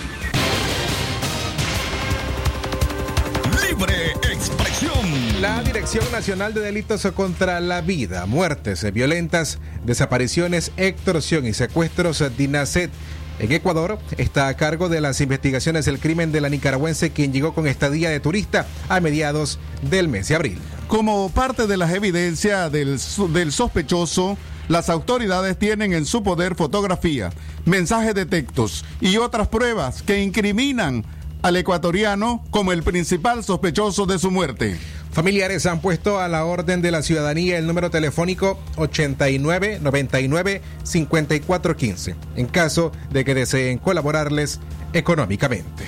Libre 3.69 4.13
expresión. 4.33 5.41
La 5.41 5.63
Dirección 5.63 6.05
Nacional 6.11 6.55
de 6.55 6.61
Delitos 6.61 7.07
contra 7.15 7.61
la 7.61 7.81
Vida, 7.81 8.27
Muertes 8.27 8.91
Violentas, 8.93 9.59
Desapariciones, 9.85 10.73
Extorsión 10.77 11.47
y 11.47 11.53
Secuestros, 11.55 12.23
DINASET, 12.37 12.91
en 13.39 13.53
Ecuador, 13.53 14.01
está 14.17 14.49
a 14.49 14.57
cargo 14.57 14.89
de 14.89 15.01
las 15.01 15.21
investigaciones 15.21 15.85
del 15.85 16.01
crimen 16.01 16.33
de 16.33 16.41
la 16.41 16.49
nicaragüense 16.49 17.11
quien 17.13 17.33
llegó 17.33 17.55
con 17.55 17.69
estadía 17.69 18.11
de 18.11 18.19
turista 18.19 18.67
a 18.89 18.99
mediados 19.01 19.61
del 19.83 20.09
mes 20.09 20.27
de 20.27 20.35
abril. 20.35 20.59
Como 20.89 21.31
parte 21.31 21.69
de 21.69 21.77
las 21.77 21.93
evidencias 21.93 22.73
del, 22.73 22.99
so- 22.99 23.29
del 23.29 23.53
sospechoso, 23.53 24.37
las 24.69 24.91
autoridades 24.91 25.59
tienen 25.59 25.93
en 25.93 26.07
su 26.07 26.23
poder 26.23 26.55
fotografía, 26.55 27.31
mensajes 27.65 28.15
de 28.15 28.27
textos 28.27 28.85
y 29.01 29.17
otras 29.17 29.49
pruebas 29.49 30.03
que 30.03 30.23
incriminan 30.23 31.05
al 31.43 31.57
ecuatoriano 31.57 32.45
como 32.51 32.73
el 32.73 32.83
principal 32.83 33.45
sospechoso 33.45 34.07
de 34.07 34.19
su 34.19 34.31
muerte. 34.31 34.79
Familiares 35.13 35.67
han 35.67 35.81
puesto 35.81 36.21
a 36.21 36.29
la 36.29 36.45
orden 36.45 36.83
de 36.83 36.91
la 36.91 37.03
ciudadanía 37.03 37.59
el 37.59 37.67
número 37.67 37.91
telefónico 37.91 38.59
89 38.77 39.79
99 39.81 40.63
54 40.83 41.77
15 41.77 42.15
en 42.37 42.47
caso 42.47 42.93
de 43.11 43.25
que 43.25 43.35
deseen 43.35 43.79
colaborarles 43.79 44.61
económicamente. 44.93 45.85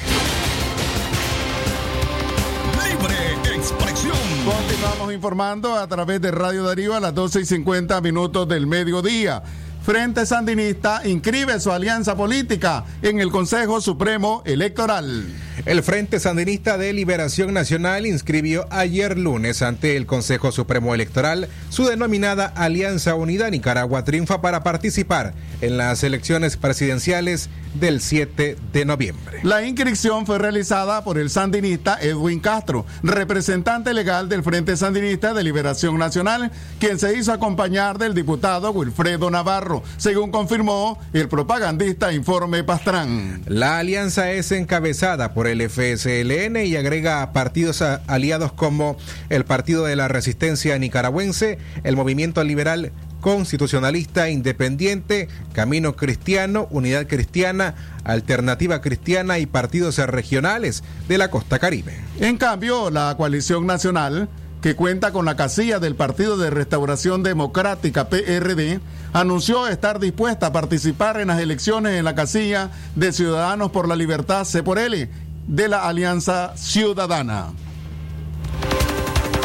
Continuamos 5.01 5.15
informando 5.15 5.77
a 5.77 5.87
través 5.87 6.21
de 6.21 6.31
Radio 6.31 6.63
Darío 6.63 6.95
a 6.95 7.01
las 7.01 7.15
12 7.15 7.41
y 7.41 7.45
50 7.47 7.99
minutos 8.03 8.47
del 8.47 8.67
mediodía. 8.67 9.43
Frente 9.91 10.25
Sandinista 10.25 11.03
inscribe 11.05 11.59
su 11.59 11.73
alianza 11.73 12.15
política 12.15 12.85
en 13.03 13.19
el 13.19 13.33
Consejo 13.33 13.81
Supremo 13.81 14.41
Electoral. 14.47 15.27
El 15.67 15.83
Frente 15.83 16.21
Sandinista 16.21 16.79
de 16.79 16.93
Liberación 16.93 17.53
Nacional 17.53 18.07
inscribió 18.07 18.67
ayer 18.71 19.19
lunes 19.19 19.63
ante 19.63 19.97
el 19.97 20.07
Consejo 20.07 20.53
Supremo 20.53 20.95
Electoral 20.95 21.49
su 21.71 21.85
denominada 21.87 22.47
Alianza 22.47 23.17
Unida 23.17 23.51
Nicaragua 23.51 24.05
Triunfa 24.05 24.41
para 24.41 24.63
participar 24.63 25.35
en 25.61 25.77
las 25.77 26.03
elecciones 26.05 26.57
presidenciales 26.57 27.51
del 27.75 28.01
7 28.01 28.57
de 28.73 28.85
noviembre. 28.85 29.41
La 29.43 29.65
inscripción 29.65 30.27
fue 30.27 30.39
realizada 30.39 31.05
por 31.05 31.19
el 31.19 31.31
sandinista 31.31 31.99
Edwin 32.01 32.41
Castro, 32.41 32.87
representante 33.03 33.95
legal 33.95 34.29
del 34.29 34.43
Frente 34.43 34.77
Sandinista 34.77 35.35
de 35.35 35.45
Liberación 35.45 35.99
Nacional, 35.99 36.51
quien 36.79 36.99
se 36.99 37.17
hizo 37.17 37.33
acompañar 37.33 37.99
del 37.99 38.15
diputado 38.15 38.71
Wilfredo 38.71 39.31
Navarro, 39.31 39.80
según 39.97 40.31
confirmó 40.31 40.99
el 41.13 41.29
propagandista 41.29 42.13
Informe 42.13 42.65
Pastrán. 42.65 43.43
La 43.47 43.79
alianza 43.79 44.31
es 44.31 44.53
encabezada 44.53 45.35
por 45.35 45.47
el 45.47 45.69
FSLN 45.69 46.57
y 46.65 46.77
agrega 46.77 47.33
partidos 47.33 47.83
aliados 48.07 48.53
como 48.53 48.97
el 49.29 49.45
Partido 49.45 49.85
de 49.85 49.97
la 49.97 50.09
Resistencia 50.09 50.79
Nicaragüense, 50.79 51.59
el 51.85 51.97
Movimiento 51.97 52.43
Liberal 52.45 52.93
Constitucionalista 53.21 54.31
Independiente, 54.31 55.29
Camino 55.53 55.95
Cristiano, 55.95 56.67
Unidad 56.71 57.07
Cristiana, 57.07 57.75
Alternativa 58.05 58.81
Cristiana 58.81 59.39
y 59.39 59.47
partidos 59.47 59.99
regionales 59.99 60.83
de 61.07 61.19
la 61.19 61.31
costa 61.31 61.59
caribe. 61.59 61.97
En 62.19 62.39
cambio, 62.39 62.91
la 62.91 63.15
coalición 63.17 63.67
nacional, 63.67 64.29
que 64.63 64.77
cuenta 64.77 65.13
con 65.13 65.25
la 65.25 65.37
casilla 65.37 65.79
del 65.79 65.97
Partido 65.97 66.37
de 66.37 66.51
Restauración 66.51 67.23
Democrática 67.23 68.09
PRD, 68.09 68.81
anunció 69.13 69.67
estar 69.69 70.01
dispuesta 70.01 70.47
a 70.47 70.53
participar 70.53 71.21
en 71.21 71.29
las 71.29 71.41
elecciones 71.41 71.99
en 71.99 72.05
la 72.05 72.15
casilla 72.15 72.71
de 72.95 73.13
Ciudadanos 73.13 73.71
por 73.71 73.89
la 73.89 73.97
Libertad 73.97 74.45
C 74.45 74.63
por 74.63 74.79
L 74.79 75.09
de 75.47 75.69
la 75.69 75.89
Alianza 75.89 76.57
Ciudadana. 76.57 77.49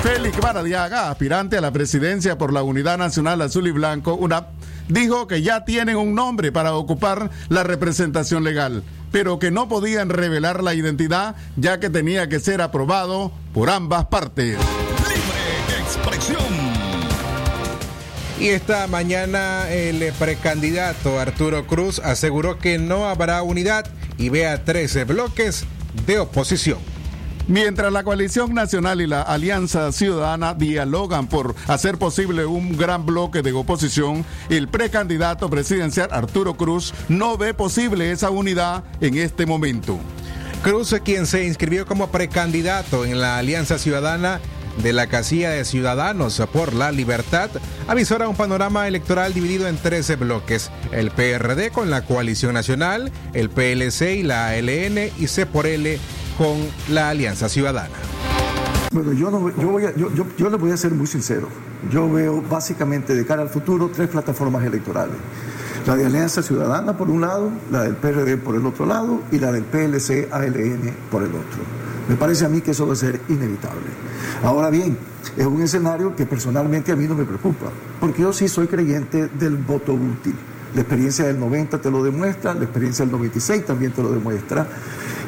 Félix 0.03 0.39
Baradiaga, 0.39 1.09
aspirante 1.09 1.57
a 1.57 1.61
la 1.61 1.71
presidencia 1.71 2.37
por 2.37 2.53
la 2.53 2.61
Unidad 2.61 2.99
Nacional 2.99 3.41
Azul 3.41 3.67
y 3.67 3.71
Blanco, 3.71 4.13
UNAP, 4.13 4.49
dijo 4.87 5.27
que 5.27 5.41
ya 5.41 5.65
tienen 5.65 5.95
un 5.95 6.13
nombre 6.13 6.51
para 6.51 6.75
ocupar 6.75 7.31
la 7.49 7.63
representación 7.63 8.43
legal, 8.43 8.83
pero 9.11 9.39
que 9.39 9.49
no 9.49 9.67
podían 9.67 10.09
revelar 10.09 10.61
la 10.61 10.75
identidad 10.75 11.35
ya 11.55 11.79
que 11.79 11.89
tenía 11.89 12.29
que 12.29 12.39
ser 12.39 12.61
aprobado 12.61 13.31
por 13.51 13.71
ambas 13.71 14.05
partes. 14.05 14.57
Y 18.39 18.49
esta 18.49 18.85
mañana 18.87 19.69
el 19.71 20.11
precandidato 20.19 21.19
Arturo 21.19 21.65
Cruz 21.67 21.99
aseguró 21.99 22.59
que 22.59 22.77
no 22.77 23.07
habrá 23.07 23.41
unidad 23.43 23.85
y 24.17 24.29
ve 24.29 24.47
a 24.47 24.63
13 24.63 25.05
bloques 25.05 25.65
de 26.05 26.19
oposición. 26.19 26.79
Mientras 27.47 27.93
la 27.93 28.03
coalición 28.03 28.53
nacional 28.55 29.01
y 29.01 29.07
la 29.07 29.21
alianza 29.21 29.91
ciudadana 29.91 30.55
dialogan 30.55 31.27
por 31.27 31.55
hacer 31.67 31.97
posible 31.97 32.45
un 32.45 32.75
gran 32.75 33.05
bloque 33.05 33.43
de 33.43 33.53
oposición, 33.53 34.25
el 34.49 34.67
precandidato 34.67 35.49
presidencial 35.49 36.09
Arturo 36.11 36.57
Cruz 36.57 36.93
no 37.07 37.37
ve 37.37 37.53
posible 37.53 38.11
esa 38.11 38.31
unidad 38.31 38.83
en 38.99 39.15
este 39.17 39.45
momento. 39.45 39.99
Cruz, 40.63 40.95
quien 41.05 41.27
se 41.27 41.45
inscribió 41.45 41.85
como 41.85 42.09
precandidato 42.09 43.05
en 43.05 43.21
la 43.21 43.37
Alianza 43.37 43.77
Ciudadana 43.77 44.41
de 44.81 44.93
la 44.93 45.07
casilla 45.07 45.49
de 45.49 45.65
Ciudadanos 45.65 46.41
por 46.51 46.73
la 46.73 46.91
Libertad, 46.91 47.49
avisora 47.87 48.27
un 48.27 48.35
panorama 48.35 48.87
electoral 48.87 49.33
dividido 49.33 49.67
en 49.67 49.77
13 49.77 50.15
bloques. 50.15 50.71
El 50.91 51.11
PRD 51.11 51.71
con 51.71 51.89
la 51.89 52.05
Coalición 52.05 52.53
Nacional, 52.53 53.11
el 53.33 53.49
PLC 53.49 54.17
y 54.17 54.23
la 54.23 54.47
ALN 54.47 55.11
y 55.17 55.27
C 55.27 55.45
por 55.45 55.65
L 55.65 55.99
con 56.37 56.57
la 56.89 57.09
Alianza 57.09 57.49
Ciudadana. 57.49 57.95
Bueno, 58.91 59.13
yo, 59.13 59.29
no, 59.29 59.49
yo, 59.57 59.69
voy 59.69 59.85
a, 59.85 59.95
yo, 59.95 60.13
yo, 60.13 60.25
yo 60.37 60.49
le 60.49 60.57
voy 60.57 60.71
a 60.71 60.77
ser 60.77 60.91
muy 60.91 61.07
sincero. 61.07 61.49
Yo 61.91 62.11
veo 62.11 62.41
básicamente 62.41 63.13
de 63.13 63.25
cara 63.25 63.41
al 63.41 63.49
futuro 63.49 63.91
tres 63.93 64.09
plataformas 64.09 64.63
electorales. 64.63 65.15
La 65.85 65.95
de 65.95 66.05
Alianza 66.05 66.41
Ciudadana 66.41 66.97
por 66.97 67.09
un 67.09 67.21
lado, 67.21 67.51
la 67.71 67.83
del 67.83 67.95
PRD 67.95 68.37
por 68.37 68.55
el 68.55 68.65
otro 68.65 68.85
lado 68.85 69.21
y 69.31 69.39
la 69.39 69.51
del 69.51 69.63
PLC 69.63 70.29
ALN 70.31 70.95
por 71.11 71.23
el 71.23 71.29
otro. 71.29 71.84
Me 72.07 72.15
parece 72.15 72.45
a 72.45 72.49
mí 72.49 72.61
que 72.61 72.71
eso 72.71 72.85
va 72.85 72.93
a 72.93 72.97
ser 72.97 73.19
inevitable. 73.29 73.87
Ahora 74.43 74.69
bien, 74.69 74.97
es 75.35 75.45
un 75.45 75.61
escenario 75.61 76.15
que 76.15 76.25
personalmente 76.25 76.91
a 76.91 76.95
mí 76.95 77.07
no 77.07 77.15
me 77.15 77.25
preocupa, 77.25 77.67
porque 77.99 78.21
yo 78.21 78.31
sí 78.31 78.47
soy 78.47 78.67
creyente 78.67 79.27
del 79.27 79.57
voto 79.57 79.93
útil. 79.93 80.35
La 80.75 80.81
experiencia 80.81 81.25
del 81.25 81.39
90 81.39 81.79
te 81.79 81.89
lo 81.89 82.03
demuestra, 82.03 82.53
la 82.53 82.65
experiencia 82.65 83.05
del 83.05 83.13
96 83.13 83.65
también 83.65 83.91
te 83.91 84.03
lo 84.03 84.11
demuestra. 84.11 84.67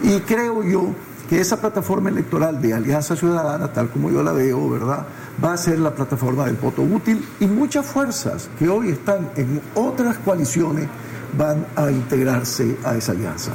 Y 0.03 0.19
creo 0.19 0.61
yo 0.63 0.93
que 1.29 1.39
esa 1.41 1.59
plataforma 1.59 2.09
electoral 2.09 2.61
de 2.61 2.73
Alianza 2.73 3.15
Ciudadana, 3.15 3.71
tal 3.71 3.89
como 3.89 4.11
yo 4.11 4.23
la 4.23 4.31
veo, 4.31 4.69
¿verdad? 4.69 5.05
Va 5.43 5.53
a 5.53 5.57
ser 5.57 5.79
la 5.79 5.93
plataforma 5.93 6.45
del 6.45 6.55
voto 6.55 6.81
útil 6.81 7.23
y 7.39 7.47
muchas 7.47 7.85
fuerzas 7.85 8.49
que 8.57 8.69
hoy 8.69 8.91
están 8.91 9.29
en 9.35 9.61
otras 9.75 10.17
coaliciones 10.19 10.87
van 11.37 11.65
a 11.75 11.91
integrarse 11.91 12.77
a 12.83 12.95
esa 12.95 13.11
alianza. 13.11 13.51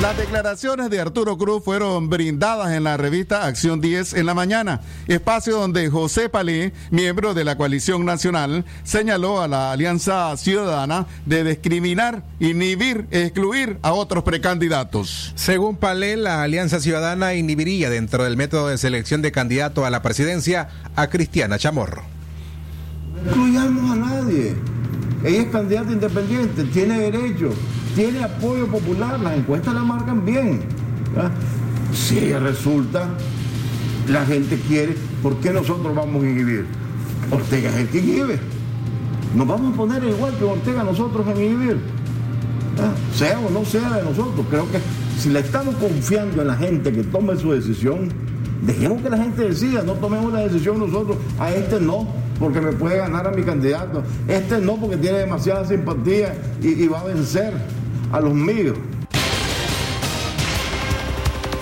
Las 0.00 0.16
declaraciones 0.16 0.90
de 0.90 1.00
Arturo 1.00 1.36
Cruz 1.36 1.64
fueron 1.64 2.08
brindadas 2.08 2.70
en 2.70 2.84
la 2.84 2.96
revista 2.96 3.46
Acción 3.46 3.80
10 3.80 4.14
en 4.14 4.26
la 4.26 4.34
mañana, 4.34 4.80
espacio 5.08 5.56
donde 5.56 5.90
José 5.90 6.28
Palé, 6.28 6.72
miembro 6.92 7.34
de 7.34 7.42
la 7.42 7.56
coalición 7.56 8.04
nacional, 8.04 8.64
señaló 8.84 9.42
a 9.42 9.48
la 9.48 9.72
Alianza 9.72 10.36
Ciudadana 10.36 11.06
de 11.26 11.42
discriminar, 11.42 12.22
inhibir, 12.38 13.08
excluir 13.10 13.78
a 13.82 13.92
otros 13.92 14.22
precandidatos. 14.22 15.32
Según 15.34 15.76
Palé, 15.76 16.16
la 16.16 16.44
Alianza 16.44 16.78
Ciudadana 16.78 17.34
inhibiría 17.34 17.90
dentro 17.90 18.22
del 18.22 18.36
método 18.36 18.68
de 18.68 18.78
selección 18.78 19.20
de 19.20 19.32
candidato 19.32 19.84
a 19.84 19.90
la 19.90 20.00
presidencia 20.00 20.68
a 20.94 21.08
Cristiana 21.08 21.58
Chamorro. 21.58 22.04
No 23.24 23.30
excluyamos 23.30 23.90
a 23.90 23.96
nadie. 23.96 24.54
Ella 25.24 25.42
es 25.42 25.48
candidata 25.48 25.90
independiente, 25.90 26.62
tiene 26.66 27.00
derecho, 27.00 27.52
tiene 27.98 28.22
apoyo 28.22 28.68
popular, 28.68 29.18
las 29.18 29.36
encuestas 29.36 29.74
la 29.74 29.82
marcan 29.82 30.24
bien. 30.24 30.60
Si 31.92 32.32
resulta, 32.32 33.08
la 34.08 34.24
gente 34.24 34.56
quiere, 34.68 34.94
¿por 35.20 35.34
qué 35.38 35.52
nosotros 35.52 35.96
vamos 35.96 36.22
a 36.22 36.28
inhibir? 36.28 36.64
Ortega 37.28 37.70
es 37.70 37.76
el 37.76 37.88
que 37.88 37.98
inhibe. 37.98 38.38
Nos 39.34 39.48
vamos 39.48 39.74
a 39.74 39.76
poner 39.76 40.04
igual 40.04 40.32
que 40.38 40.44
Ortega 40.44 40.84
nosotros 40.84 41.26
en 41.26 41.42
inhibir. 41.42 41.78
Sea 43.16 43.40
o 43.40 43.50
no 43.50 43.64
sea 43.64 43.96
de 43.96 44.04
nosotros. 44.04 44.46
Creo 44.48 44.70
que 44.70 44.78
si 45.18 45.30
le 45.30 45.40
estamos 45.40 45.74
confiando 45.74 46.42
en 46.42 46.46
la 46.46 46.54
gente 46.54 46.92
que 46.92 47.02
tome 47.02 47.36
su 47.36 47.50
decisión, 47.50 48.10
dejemos 48.62 49.02
que 49.02 49.10
la 49.10 49.18
gente 49.18 49.42
decida, 49.42 49.82
no 49.82 49.94
tomemos 49.94 50.32
la 50.32 50.46
decisión 50.46 50.78
nosotros, 50.78 51.16
a 51.40 51.50
este 51.50 51.80
no, 51.80 52.06
porque 52.38 52.60
me 52.60 52.70
puede 52.70 52.98
ganar 52.98 53.26
a 53.26 53.32
mi 53.32 53.42
candidato, 53.42 54.04
este 54.28 54.60
no, 54.60 54.76
porque 54.76 54.98
tiene 54.98 55.18
demasiada 55.18 55.64
simpatía 55.64 56.32
y 56.62 56.86
va 56.86 57.00
a 57.00 57.04
vencer 57.04 57.54
a 58.12 58.20
los 58.20 58.34
míos. 58.34 58.76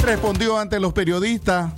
Respondió 0.03 0.59
ante 0.59 0.79
los 0.79 0.93
periodistas 0.93 1.73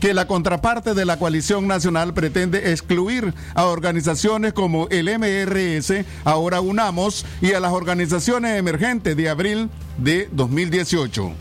que 0.00 0.14
la 0.14 0.26
contraparte 0.26 0.94
de 0.94 1.04
la 1.04 1.18
coalición 1.18 1.68
nacional 1.68 2.14
pretende 2.14 2.72
excluir 2.72 3.34
a 3.54 3.66
organizaciones 3.66 4.54
como 4.54 4.88
el 4.88 5.08
MRS, 5.18 6.04
ahora 6.24 6.60
UNAMOS, 6.62 7.26
y 7.42 7.52
a 7.52 7.60
las 7.60 7.72
organizaciones 7.72 8.58
emergentes 8.58 9.14
de 9.14 9.28
abril 9.28 9.70
de 9.98 10.28
2018. 10.32 11.32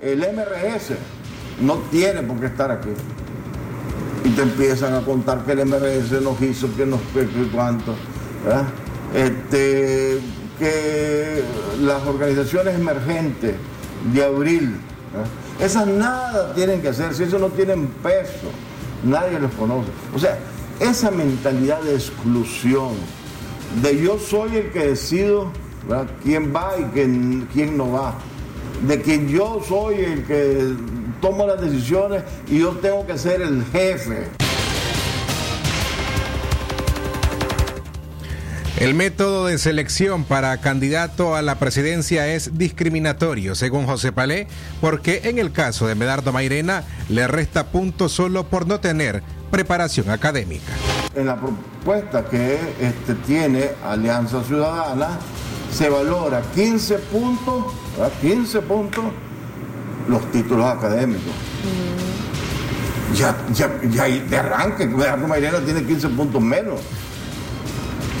El 0.00 0.18
MRS 0.18 0.92
no 1.60 1.78
tiene 1.90 2.22
por 2.22 2.38
qué 2.38 2.46
estar 2.46 2.70
aquí. 2.70 2.90
Y 4.24 4.30
te 4.30 4.42
empiezan 4.42 4.94
a 4.94 5.00
contar 5.00 5.44
que 5.44 5.52
el 5.52 5.66
MRS 5.66 6.22
nos 6.22 6.40
hizo, 6.40 6.74
que 6.74 6.86
nos 6.86 7.00
que, 7.12 7.20
que 7.20 7.48
cuánto. 7.52 7.94
¿verdad? 8.44 8.64
Este, 9.14 10.18
que 10.58 11.42
las 11.82 12.04
organizaciones 12.06 12.74
emergentes 12.74 13.54
de 14.12 14.24
abril, 14.24 14.76
esas 15.60 15.86
nada 15.86 16.52
tienen 16.54 16.82
que 16.82 16.88
hacer, 16.88 17.14
si 17.14 17.24
eso 17.24 17.38
no 17.38 17.48
tienen 17.48 17.86
peso, 18.02 18.50
nadie 19.04 19.38
los 19.38 19.52
conoce. 19.52 19.90
O 20.14 20.18
sea, 20.18 20.38
esa 20.80 21.10
mentalidad 21.10 21.80
de 21.82 21.94
exclusión, 21.94 22.92
de 23.82 24.00
yo 24.02 24.18
soy 24.18 24.56
el 24.56 24.70
que 24.70 24.88
decido 24.88 25.50
quién 26.22 26.54
va 26.54 26.72
y 26.78 26.84
quién, 26.92 27.48
quién 27.52 27.76
no 27.76 27.92
va, 27.92 28.14
de 28.86 29.00
que 29.02 29.26
yo 29.28 29.60
soy 29.66 29.96
el 29.96 30.24
que 30.24 30.74
tomo 31.24 31.46
las 31.46 31.58
decisiones 31.58 32.22
y 32.48 32.58
yo 32.58 32.72
tengo 32.72 33.06
que 33.06 33.16
ser 33.16 33.40
el 33.40 33.64
jefe. 33.72 34.28
El 38.78 38.92
método 38.92 39.46
de 39.46 39.56
selección 39.56 40.24
para 40.24 40.54
candidato 40.58 41.34
a 41.34 41.40
la 41.40 41.54
presidencia 41.54 42.26
es 42.26 42.58
discriminatorio, 42.58 43.54
según 43.54 43.86
José 43.86 44.12
Palé, 44.12 44.48
porque 44.82 45.22
en 45.24 45.38
el 45.38 45.50
caso 45.50 45.86
de 45.86 45.94
Medardo 45.94 46.30
Mairena 46.30 46.84
le 47.08 47.26
resta 47.26 47.68
puntos 47.68 48.12
solo 48.12 48.44
por 48.44 48.66
no 48.66 48.80
tener 48.80 49.22
preparación 49.50 50.10
académica. 50.10 50.74
En 51.14 51.24
la 51.24 51.40
propuesta 51.40 52.26
que 52.26 52.58
este, 52.82 53.14
tiene 53.26 53.70
Alianza 53.82 54.44
Ciudadana 54.44 55.18
se 55.72 55.88
valora 55.88 56.42
15 56.54 56.98
puntos, 56.98 57.72
¿verdad? 57.96 58.12
15 58.20 58.60
puntos 58.60 59.04
los 60.08 60.30
títulos 60.30 60.66
académicos. 60.66 61.32
Ya, 63.14 63.36
ya, 63.52 63.80
ya 63.90 64.04
de 64.04 64.36
arranque, 64.36 64.86
Medardo 64.86 65.28
Mairena 65.28 65.60
tiene 65.60 65.84
15 65.84 66.08
puntos 66.10 66.42
menos. 66.42 66.80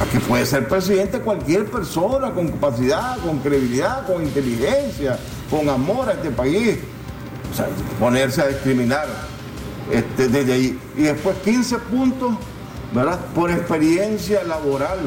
Aquí 0.00 0.18
puede 0.18 0.44
ser 0.44 0.68
presidente 0.68 1.20
cualquier 1.20 1.66
persona 1.66 2.32
con 2.32 2.48
capacidad, 2.48 3.16
con 3.18 3.38
credibilidad, 3.38 4.06
con 4.06 4.22
inteligencia, 4.22 5.18
con 5.50 5.68
amor 5.68 6.08
a 6.08 6.12
este 6.12 6.30
país. 6.30 6.78
O 7.52 7.56
sea, 7.56 7.66
ponerse 8.00 8.42
a 8.42 8.48
discriminar 8.48 9.06
este, 9.92 10.28
desde 10.28 10.52
ahí. 10.52 10.78
Y 10.96 11.02
después 11.02 11.36
15 11.44 11.78
puntos, 11.78 12.34
¿verdad? 12.92 13.20
Por 13.34 13.50
experiencia 13.50 14.42
laboral, 14.42 14.98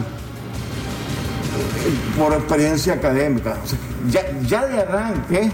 por 2.17 2.33
experiencia 2.33 2.93
académica. 2.93 3.57
O 3.63 3.67
sea, 3.67 3.77
ya, 4.09 4.39
ya 4.47 4.65
de 4.67 4.79
arranque, 4.79 5.51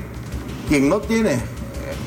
quien 0.68 0.90
no 0.90 1.00
tiene 1.00 1.34
eh, 1.34 1.40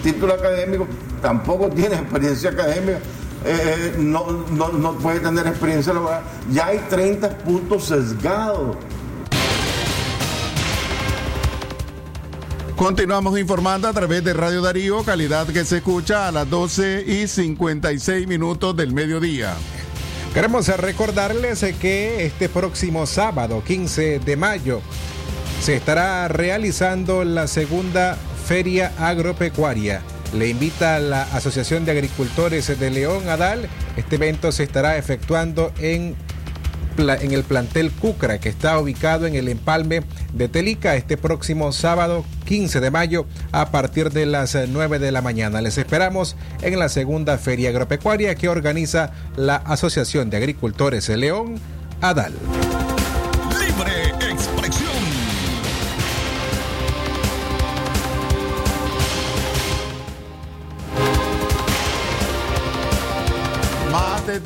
título 0.02 0.34
académico, 0.34 0.86
tampoco 1.20 1.68
tiene 1.68 1.96
experiencia 1.96 2.50
académica, 2.50 2.98
eh, 3.44 3.94
no, 3.98 4.44
no, 4.50 4.72
no 4.72 4.92
puede 4.98 5.20
tener 5.20 5.46
experiencia 5.46 5.92
laboral. 5.92 6.22
Ya 6.50 6.66
hay 6.66 6.78
30 6.88 7.38
puntos 7.38 7.84
sesgados. 7.84 8.76
Continuamos 12.76 13.38
informando 13.38 13.88
a 13.88 13.92
través 13.94 14.22
de 14.22 14.34
Radio 14.34 14.60
Darío, 14.60 15.02
calidad 15.02 15.46
que 15.46 15.64
se 15.64 15.78
escucha 15.78 16.28
a 16.28 16.32
las 16.32 16.48
12 16.50 17.04
y 17.06 17.26
56 17.26 18.26
minutos 18.26 18.76
del 18.76 18.92
mediodía. 18.92 19.54
Queremos 20.34 20.68
recordarles 20.68 21.64
que 21.80 22.26
este 22.26 22.50
próximo 22.50 23.06
sábado, 23.06 23.62
15 23.66 24.18
de 24.18 24.36
mayo, 24.36 24.82
se 25.62 25.76
estará 25.76 26.28
realizando 26.28 27.24
la 27.24 27.46
segunda 27.46 28.18
Feria 28.46 28.92
Agropecuaria. 28.98 30.02
Le 30.32 30.48
invita 30.48 30.96
a 30.96 31.00
la 31.00 31.22
Asociación 31.22 31.84
de 31.84 31.90
Agricultores 31.90 32.78
de 32.78 32.90
León 32.90 33.28
Adal. 33.28 33.68
Este 33.96 34.16
evento 34.16 34.52
se 34.52 34.62
estará 34.62 34.96
efectuando 34.96 35.72
en, 35.80 36.14
el 36.96 37.42
plantel 37.42 37.90
Cucra, 37.90 38.38
que 38.38 38.48
está 38.48 38.78
ubicado 38.78 39.26
en 39.26 39.34
el 39.34 39.48
empalme 39.48 40.02
de 40.32 40.48
Telica, 40.48 40.94
este 40.94 41.16
próximo 41.16 41.72
sábado 41.72 42.24
15 42.44 42.78
de 42.78 42.90
mayo 42.92 43.26
a 43.50 43.72
partir 43.72 44.12
de 44.12 44.26
las 44.26 44.54
eh, 44.54 44.66
9 44.68 45.00
de 45.00 45.10
la 45.10 45.22
mañana. 45.22 45.60
Les 45.60 45.76
esperamos 45.76 46.36
en 46.62 46.78
la 46.78 46.88
segunda 46.88 47.38
Feria 47.38 47.70
Agropecuaria 47.70 48.36
que 48.36 48.48
organiza 48.48 49.10
la 49.34 49.56
Asociación 49.56 50.30
de 50.30 50.36
Agricultores 50.36 51.08
de 51.08 51.16
León 51.16 51.56
Adal. 52.00 52.32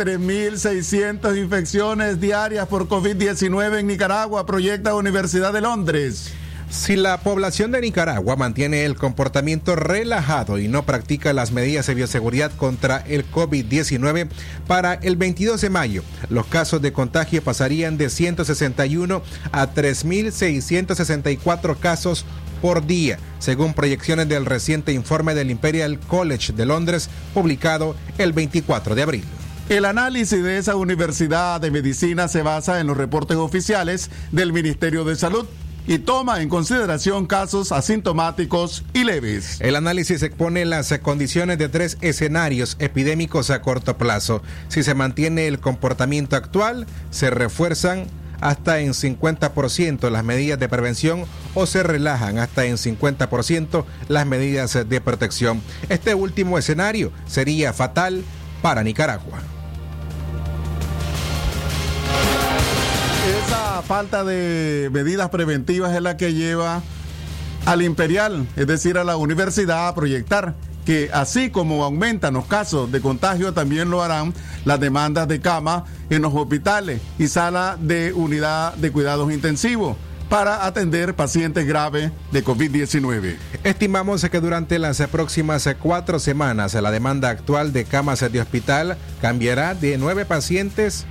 3.600 0.00 1.36
infecciones 1.36 2.18
diarias 2.18 2.66
por 2.68 2.88
COVID-19 2.88 3.80
en 3.80 3.86
Nicaragua, 3.86 4.46
proyecta 4.46 4.94
Universidad 4.94 5.52
de 5.52 5.60
Londres. 5.60 6.32
Si 6.70 6.96
la 6.96 7.20
población 7.20 7.70
de 7.70 7.82
Nicaragua 7.82 8.34
mantiene 8.36 8.86
el 8.86 8.96
comportamiento 8.96 9.76
relajado 9.76 10.58
y 10.58 10.68
no 10.68 10.86
practica 10.86 11.34
las 11.34 11.52
medidas 11.52 11.86
de 11.86 11.96
bioseguridad 11.96 12.50
contra 12.52 13.04
el 13.08 13.30
COVID-19, 13.30 14.30
para 14.66 14.94
el 14.94 15.16
22 15.16 15.60
de 15.60 15.68
mayo 15.68 16.02
los 16.30 16.46
casos 16.46 16.80
de 16.80 16.94
contagio 16.94 17.44
pasarían 17.44 17.98
de 17.98 18.08
161 18.08 19.20
a 19.52 19.74
3.664 19.74 21.78
casos 21.78 22.24
por 22.62 22.86
día, 22.86 23.18
según 23.38 23.74
proyecciones 23.74 24.30
del 24.30 24.46
reciente 24.46 24.94
informe 24.94 25.34
del 25.34 25.50
Imperial 25.50 26.00
College 26.00 26.54
de 26.54 26.64
Londres, 26.64 27.10
publicado 27.34 27.96
el 28.16 28.32
24 28.32 28.94
de 28.94 29.02
abril. 29.02 29.24
El 29.70 29.84
análisis 29.84 30.42
de 30.42 30.58
esa 30.58 30.74
universidad 30.74 31.60
de 31.60 31.70
medicina 31.70 32.26
se 32.26 32.42
basa 32.42 32.80
en 32.80 32.88
los 32.88 32.96
reportes 32.96 33.36
oficiales 33.36 34.10
del 34.32 34.52
Ministerio 34.52 35.04
de 35.04 35.14
Salud 35.14 35.46
y 35.86 35.98
toma 35.98 36.42
en 36.42 36.48
consideración 36.48 37.28
casos 37.28 37.70
asintomáticos 37.70 38.82
y 38.94 39.04
leves. 39.04 39.60
El 39.60 39.76
análisis 39.76 40.24
expone 40.24 40.64
las 40.64 40.92
condiciones 40.98 41.58
de 41.58 41.68
tres 41.68 41.98
escenarios 42.00 42.74
epidémicos 42.80 43.50
a 43.50 43.62
corto 43.62 43.96
plazo. 43.96 44.42
Si 44.66 44.82
se 44.82 44.94
mantiene 44.94 45.46
el 45.46 45.60
comportamiento 45.60 46.34
actual, 46.34 46.88
se 47.12 47.30
refuerzan 47.30 48.08
hasta 48.40 48.80
en 48.80 48.90
50% 48.90 50.10
las 50.10 50.24
medidas 50.24 50.58
de 50.58 50.68
prevención 50.68 51.26
o 51.54 51.66
se 51.66 51.84
relajan 51.84 52.38
hasta 52.38 52.64
en 52.64 52.74
50% 52.74 53.84
las 54.08 54.26
medidas 54.26 54.76
de 54.88 55.00
protección. 55.00 55.62
Este 55.88 56.16
último 56.16 56.58
escenario 56.58 57.12
sería 57.28 57.72
fatal 57.72 58.24
para 58.62 58.82
Nicaragua. 58.82 59.40
Esa 63.50 63.82
falta 63.82 64.22
de 64.22 64.90
medidas 64.92 65.28
preventivas 65.30 65.92
es 65.92 66.00
la 66.00 66.16
que 66.16 66.34
lleva 66.34 66.84
al 67.66 67.82
imperial, 67.82 68.46
es 68.54 68.68
decir, 68.68 68.96
a 68.96 69.02
la 69.02 69.16
universidad 69.16 69.88
a 69.88 69.94
proyectar 69.96 70.54
que 70.86 71.10
así 71.12 71.50
como 71.50 71.82
aumentan 71.82 72.34
los 72.34 72.46
casos 72.46 72.92
de 72.92 73.00
contagio, 73.00 73.52
también 73.52 73.90
lo 73.90 74.04
harán 74.04 74.34
las 74.64 74.78
demandas 74.78 75.26
de 75.26 75.40
cama 75.40 75.84
en 76.10 76.22
los 76.22 76.32
hospitales 76.32 77.02
y 77.18 77.26
sala 77.26 77.76
de 77.80 78.12
unidad 78.12 78.74
de 78.74 78.92
cuidados 78.92 79.32
intensivos 79.32 79.96
para 80.28 80.64
atender 80.64 81.16
pacientes 81.16 81.66
graves 81.66 82.12
de 82.30 82.44
COVID-19. 82.44 83.36
Estimamos 83.64 84.24
que 84.30 84.40
durante 84.40 84.78
las 84.78 85.00
próximas 85.08 85.68
cuatro 85.80 86.20
semanas 86.20 86.74
la 86.74 86.92
demanda 86.92 87.30
actual 87.30 87.72
de 87.72 87.84
camas 87.84 88.20
de 88.20 88.40
hospital 88.40 88.96
cambiará 89.20 89.74
de 89.74 89.98
nueve 89.98 90.24
pacientes 90.24 91.04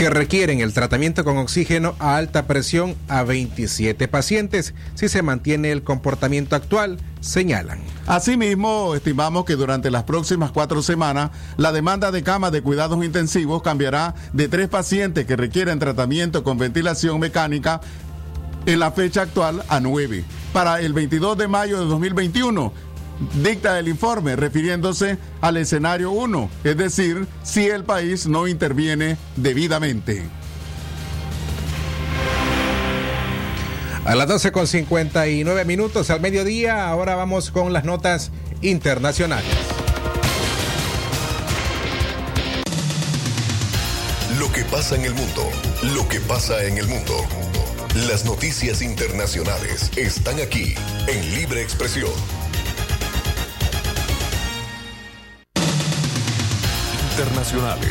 que 0.00 0.08
requieren 0.08 0.60
el 0.60 0.72
tratamiento 0.72 1.24
con 1.24 1.36
oxígeno 1.36 1.94
a 1.98 2.16
alta 2.16 2.46
presión 2.46 2.96
a 3.06 3.22
27 3.22 4.08
pacientes 4.08 4.72
si 4.94 5.10
se 5.10 5.20
mantiene 5.20 5.72
el 5.72 5.82
comportamiento 5.82 6.56
actual, 6.56 6.96
señalan. 7.20 7.80
Asimismo, 8.06 8.94
estimamos 8.94 9.44
que 9.44 9.56
durante 9.56 9.90
las 9.90 10.04
próximas 10.04 10.52
cuatro 10.52 10.80
semanas 10.80 11.32
la 11.58 11.70
demanda 11.70 12.10
de 12.12 12.22
camas 12.22 12.50
de 12.50 12.62
cuidados 12.62 13.04
intensivos 13.04 13.60
cambiará 13.60 14.14
de 14.32 14.48
tres 14.48 14.70
pacientes 14.70 15.26
que 15.26 15.36
requieren 15.36 15.78
tratamiento 15.78 16.44
con 16.44 16.56
ventilación 16.56 17.20
mecánica 17.20 17.82
en 18.64 18.80
la 18.80 18.92
fecha 18.92 19.20
actual 19.20 19.62
a 19.68 19.80
nueve. 19.80 20.24
Para 20.54 20.80
el 20.80 20.94
22 20.94 21.36
de 21.36 21.46
mayo 21.46 21.78
de 21.78 21.84
2021, 21.84 22.72
dicta 23.42 23.78
el 23.78 23.88
informe 23.88 24.36
refiriéndose 24.36 25.18
al 25.40 25.56
escenario 25.56 26.10
1, 26.10 26.50
es 26.64 26.76
decir, 26.76 27.26
si 27.42 27.66
el 27.66 27.84
país 27.84 28.26
no 28.26 28.48
interviene 28.48 29.16
debidamente. 29.36 30.28
A 34.04 34.14
las 34.14 34.26
12 34.28 34.50
con 34.50 34.66
59 34.66 35.64
minutos 35.66 36.08
al 36.10 36.20
mediodía, 36.20 36.88
ahora 36.88 37.14
vamos 37.14 37.50
con 37.50 37.72
las 37.72 37.84
notas 37.84 38.30
internacionales. 38.62 39.50
Lo 44.38 44.50
que 44.52 44.64
pasa 44.64 44.96
en 44.96 45.04
el 45.04 45.14
mundo, 45.14 45.48
lo 45.94 46.08
que 46.08 46.18
pasa 46.20 46.64
en 46.64 46.78
el 46.78 46.86
mundo. 46.86 47.14
Las 48.08 48.24
noticias 48.24 48.80
internacionales 48.80 49.90
están 49.96 50.40
aquí 50.40 50.74
en 51.06 51.34
Libre 51.34 51.60
Expresión. 51.60 52.39
Internacionales. 57.20 57.90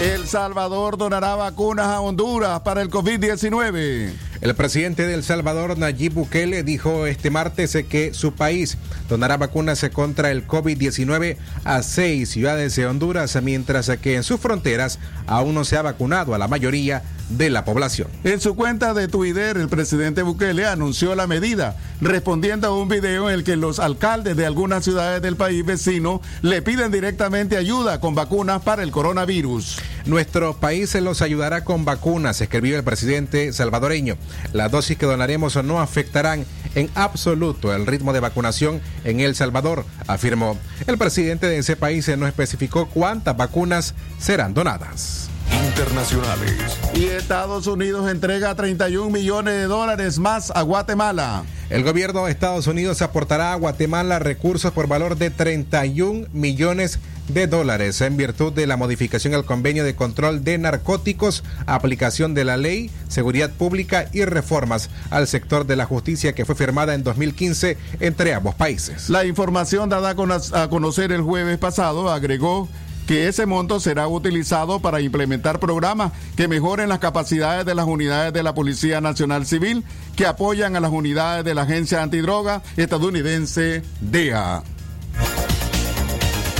El 0.00 0.28
Salvador 0.28 0.96
donará 0.96 1.34
vacunas 1.34 1.86
a 1.86 2.00
Honduras 2.00 2.60
para 2.60 2.82
el 2.82 2.88
COVID-19. 2.88 4.29
El 4.40 4.54
presidente 4.54 5.06
de 5.06 5.12
El 5.12 5.22
Salvador, 5.22 5.76
Nayib 5.76 6.14
Bukele, 6.14 6.62
dijo 6.62 7.06
este 7.06 7.30
martes 7.30 7.76
que 7.90 8.14
su 8.14 8.32
país 8.32 8.78
donará 9.06 9.36
vacunas 9.36 9.84
contra 9.92 10.30
el 10.30 10.46
COVID-19 10.46 11.36
a 11.64 11.82
seis 11.82 12.30
ciudades 12.30 12.74
de 12.74 12.86
Honduras, 12.86 13.38
mientras 13.42 13.90
que 13.98 14.14
en 14.14 14.22
sus 14.22 14.40
fronteras 14.40 14.98
aún 15.26 15.54
no 15.54 15.64
se 15.64 15.76
ha 15.76 15.82
vacunado 15.82 16.34
a 16.34 16.38
la 16.38 16.48
mayoría 16.48 17.02
de 17.28 17.50
la 17.50 17.64
población. 17.64 18.08
En 18.24 18.40
su 18.40 18.56
cuenta 18.56 18.92
de 18.94 19.08
Twitter, 19.08 19.56
el 19.56 19.68
presidente 19.68 20.22
Bukele 20.22 20.66
anunció 20.66 21.14
la 21.14 21.26
medida, 21.26 21.76
respondiendo 22.00 22.66
a 22.66 22.76
un 22.76 22.88
video 22.88 23.28
en 23.28 23.36
el 23.36 23.44
que 23.44 23.56
los 23.56 23.78
alcaldes 23.78 24.36
de 24.36 24.46
algunas 24.46 24.84
ciudades 24.84 25.22
del 25.22 25.36
país 25.36 25.64
vecino 25.64 26.20
le 26.42 26.62
piden 26.62 26.90
directamente 26.90 27.56
ayuda 27.56 28.00
con 28.00 28.14
vacunas 28.14 28.62
para 28.62 28.82
el 28.82 28.90
coronavirus. 28.90 29.78
Nuestro 30.06 30.56
país 30.56 30.90
se 30.90 31.00
los 31.00 31.22
ayudará 31.22 31.62
con 31.62 31.84
vacunas, 31.84 32.40
escribió 32.40 32.76
el 32.76 32.84
presidente 32.84 33.52
salvadoreño. 33.52 34.16
Las 34.52 34.70
dosis 34.70 34.96
que 34.96 35.06
donaremos 35.06 35.56
no 35.62 35.80
afectarán 35.80 36.46
en 36.74 36.90
absoluto 36.94 37.74
el 37.74 37.86
ritmo 37.86 38.12
de 38.12 38.20
vacunación 38.20 38.80
en 39.04 39.20
El 39.20 39.34
Salvador, 39.34 39.84
afirmó. 40.06 40.58
El 40.86 40.98
presidente 40.98 41.46
de 41.46 41.58
ese 41.58 41.76
país 41.76 42.08
no 42.16 42.26
especificó 42.26 42.86
cuántas 42.86 43.36
vacunas 43.36 43.94
serán 44.18 44.54
donadas. 44.54 45.28
Internacionales. 45.66 46.78
Y 46.94 47.06
Estados 47.06 47.66
Unidos 47.66 48.10
entrega 48.10 48.54
31 48.54 49.10
millones 49.10 49.54
de 49.54 49.64
dólares 49.64 50.18
más 50.18 50.52
a 50.54 50.62
Guatemala. 50.62 51.42
El 51.70 51.82
gobierno 51.82 52.24
de 52.24 52.32
Estados 52.32 52.66
Unidos 52.66 53.02
aportará 53.02 53.52
a 53.52 53.56
Guatemala 53.56 54.18
recursos 54.18 54.72
por 54.72 54.86
valor 54.86 55.16
de 55.16 55.30
31 55.30 56.28
millones 56.32 56.98
de 57.32 57.46
dólares 57.46 58.00
en 58.00 58.16
virtud 58.16 58.52
de 58.52 58.66
la 58.66 58.76
modificación 58.76 59.34
al 59.34 59.44
convenio 59.44 59.84
de 59.84 59.94
control 59.94 60.44
de 60.44 60.58
narcóticos, 60.58 61.44
aplicación 61.66 62.34
de 62.34 62.44
la 62.44 62.56
ley, 62.56 62.90
seguridad 63.08 63.50
pública 63.50 64.08
y 64.12 64.24
reformas 64.24 64.90
al 65.10 65.26
sector 65.26 65.66
de 65.66 65.76
la 65.76 65.86
justicia 65.86 66.34
que 66.34 66.44
fue 66.44 66.54
firmada 66.54 66.94
en 66.94 67.02
2015 67.02 67.76
entre 68.00 68.34
ambos 68.34 68.54
países. 68.54 69.08
La 69.08 69.24
información 69.24 69.88
dada 69.88 70.10
a 70.10 70.68
conocer 70.68 71.12
el 71.12 71.22
jueves 71.22 71.58
pasado 71.58 72.10
agregó 72.10 72.68
que 73.06 73.26
ese 73.26 73.44
monto 73.44 73.80
será 73.80 74.06
utilizado 74.06 74.80
para 74.80 75.00
implementar 75.00 75.58
programas 75.58 76.12
que 76.36 76.46
mejoren 76.46 76.88
las 76.88 77.00
capacidades 77.00 77.66
de 77.66 77.74
las 77.74 77.86
unidades 77.86 78.32
de 78.32 78.42
la 78.42 78.54
Policía 78.54 79.00
Nacional 79.00 79.46
Civil 79.46 79.84
que 80.14 80.26
apoyan 80.26 80.76
a 80.76 80.80
las 80.80 80.92
unidades 80.92 81.44
de 81.44 81.54
la 81.54 81.62
Agencia 81.62 82.02
Antidroga 82.02 82.62
estadounidense 82.76 83.82
DEA. 84.00 84.62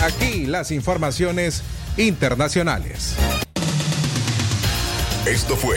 Aquí 0.02 0.46
las 0.46 0.70
informaciones 0.70 1.62
internacionales. 1.98 3.16
Esto 5.26 5.56
fue 5.56 5.76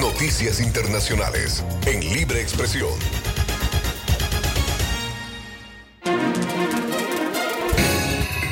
Noticias 0.00 0.60
Internacionales 0.60 1.64
en 1.86 2.00
Libre 2.00 2.40
Expresión. 2.40 2.90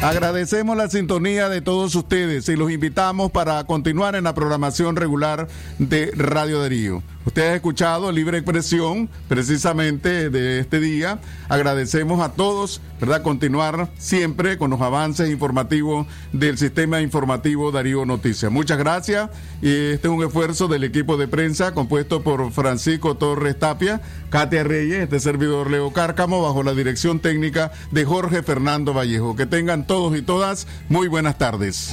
Agradecemos 0.03 0.77
la 0.77 0.89
sintonía 0.89 1.49
de 1.49 1.63
todos 1.63 1.97
ustedes 1.97 2.49
y 2.49 2.55
los 2.55 2.71
invitamos 2.71 3.33
para 3.33 3.65
continuar 3.65 4.15
en 4.15 4.23
la 4.23 4.35
programación 4.35 4.95
regular 4.95 5.49
de 5.81 6.13
Radio 6.15 6.61
Darío. 6.61 7.03
Usted 7.27 7.43
ha 7.43 7.55
escuchado 7.57 8.13
Libre 8.13 8.39
Expresión 8.39 9.11
precisamente 9.29 10.31
de 10.31 10.61
este 10.61 10.79
día. 10.79 11.19
Agradecemos 11.49 12.21
a 12.21 12.33
todos, 12.33 12.81
¿verdad? 13.01 13.23
Continuar 13.23 13.91
siempre 13.99 14.57
con 14.57 14.71
los 14.71 14.81
avances 14.81 15.29
informativos 15.29 16.07
del 16.33 16.57
sistema 16.57 17.01
informativo 17.01 17.73
Darío 17.73 18.07
Noticias. 18.07 18.53
Muchas 18.53 18.79
gracias. 18.79 19.29
Y 19.61 19.71
este 19.71 20.07
es 20.07 20.15
un 20.15 20.23
esfuerzo 20.23 20.69
del 20.69 20.85
equipo 20.85 21.17
de 21.17 21.27
prensa 21.27 21.75
compuesto 21.75 22.23
por 22.23 22.53
Francisco 22.53 23.17
Torres 23.17 23.59
Tapia, 23.59 24.01
Katia 24.31 24.63
Reyes, 24.63 25.03
este 25.03 25.19
servidor 25.19 25.69
Leo 25.69 25.93
Cárcamo, 25.93 26.43
bajo 26.43 26.63
la 26.63 26.75
dirección 26.75 27.19
técnica 27.19 27.73
de 27.91 28.05
Jorge 28.05 28.45
Fernando 28.45 28.95
Vallejo. 28.95 29.35
Que 29.35 29.47
tengan 29.47 29.85
todos 29.89 30.17
y 30.17 30.23
todas 30.23 30.69
muy 30.89 31.09
buenas 31.09 31.39
tardes. 31.39 31.93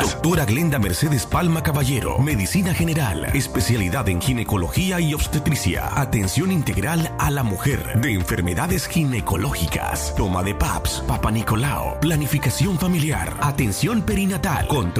Doctora 0.00 0.44
Glenda 0.44 0.78
Mercedes 0.78 1.26
Palma 1.26 1.62
Caballero, 1.62 2.18
Medicina 2.18 2.72
General, 2.72 3.24
especialidad 3.34 4.08
en 4.08 4.20
ginecología 4.20 5.00
y 5.00 5.12
obstetricia, 5.12 5.88
atención 6.00 6.52
integral 6.52 7.10
a 7.18 7.30
la 7.30 7.42
mujer, 7.42 8.00
de 8.00 8.12
enfermedades 8.12 8.86
ginecológicas, 8.86 10.14
toma 10.16 10.42
de 10.42 10.54
PAPS, 10.54 11.02
Papa 11.06 11.30
Nicolau, 11.30 11.98
planificación 12.00 12.78
familiar, 12.78 13.36
atención 13.40 14.02
perinatal, 14.02 14.68
control 14.68 14.98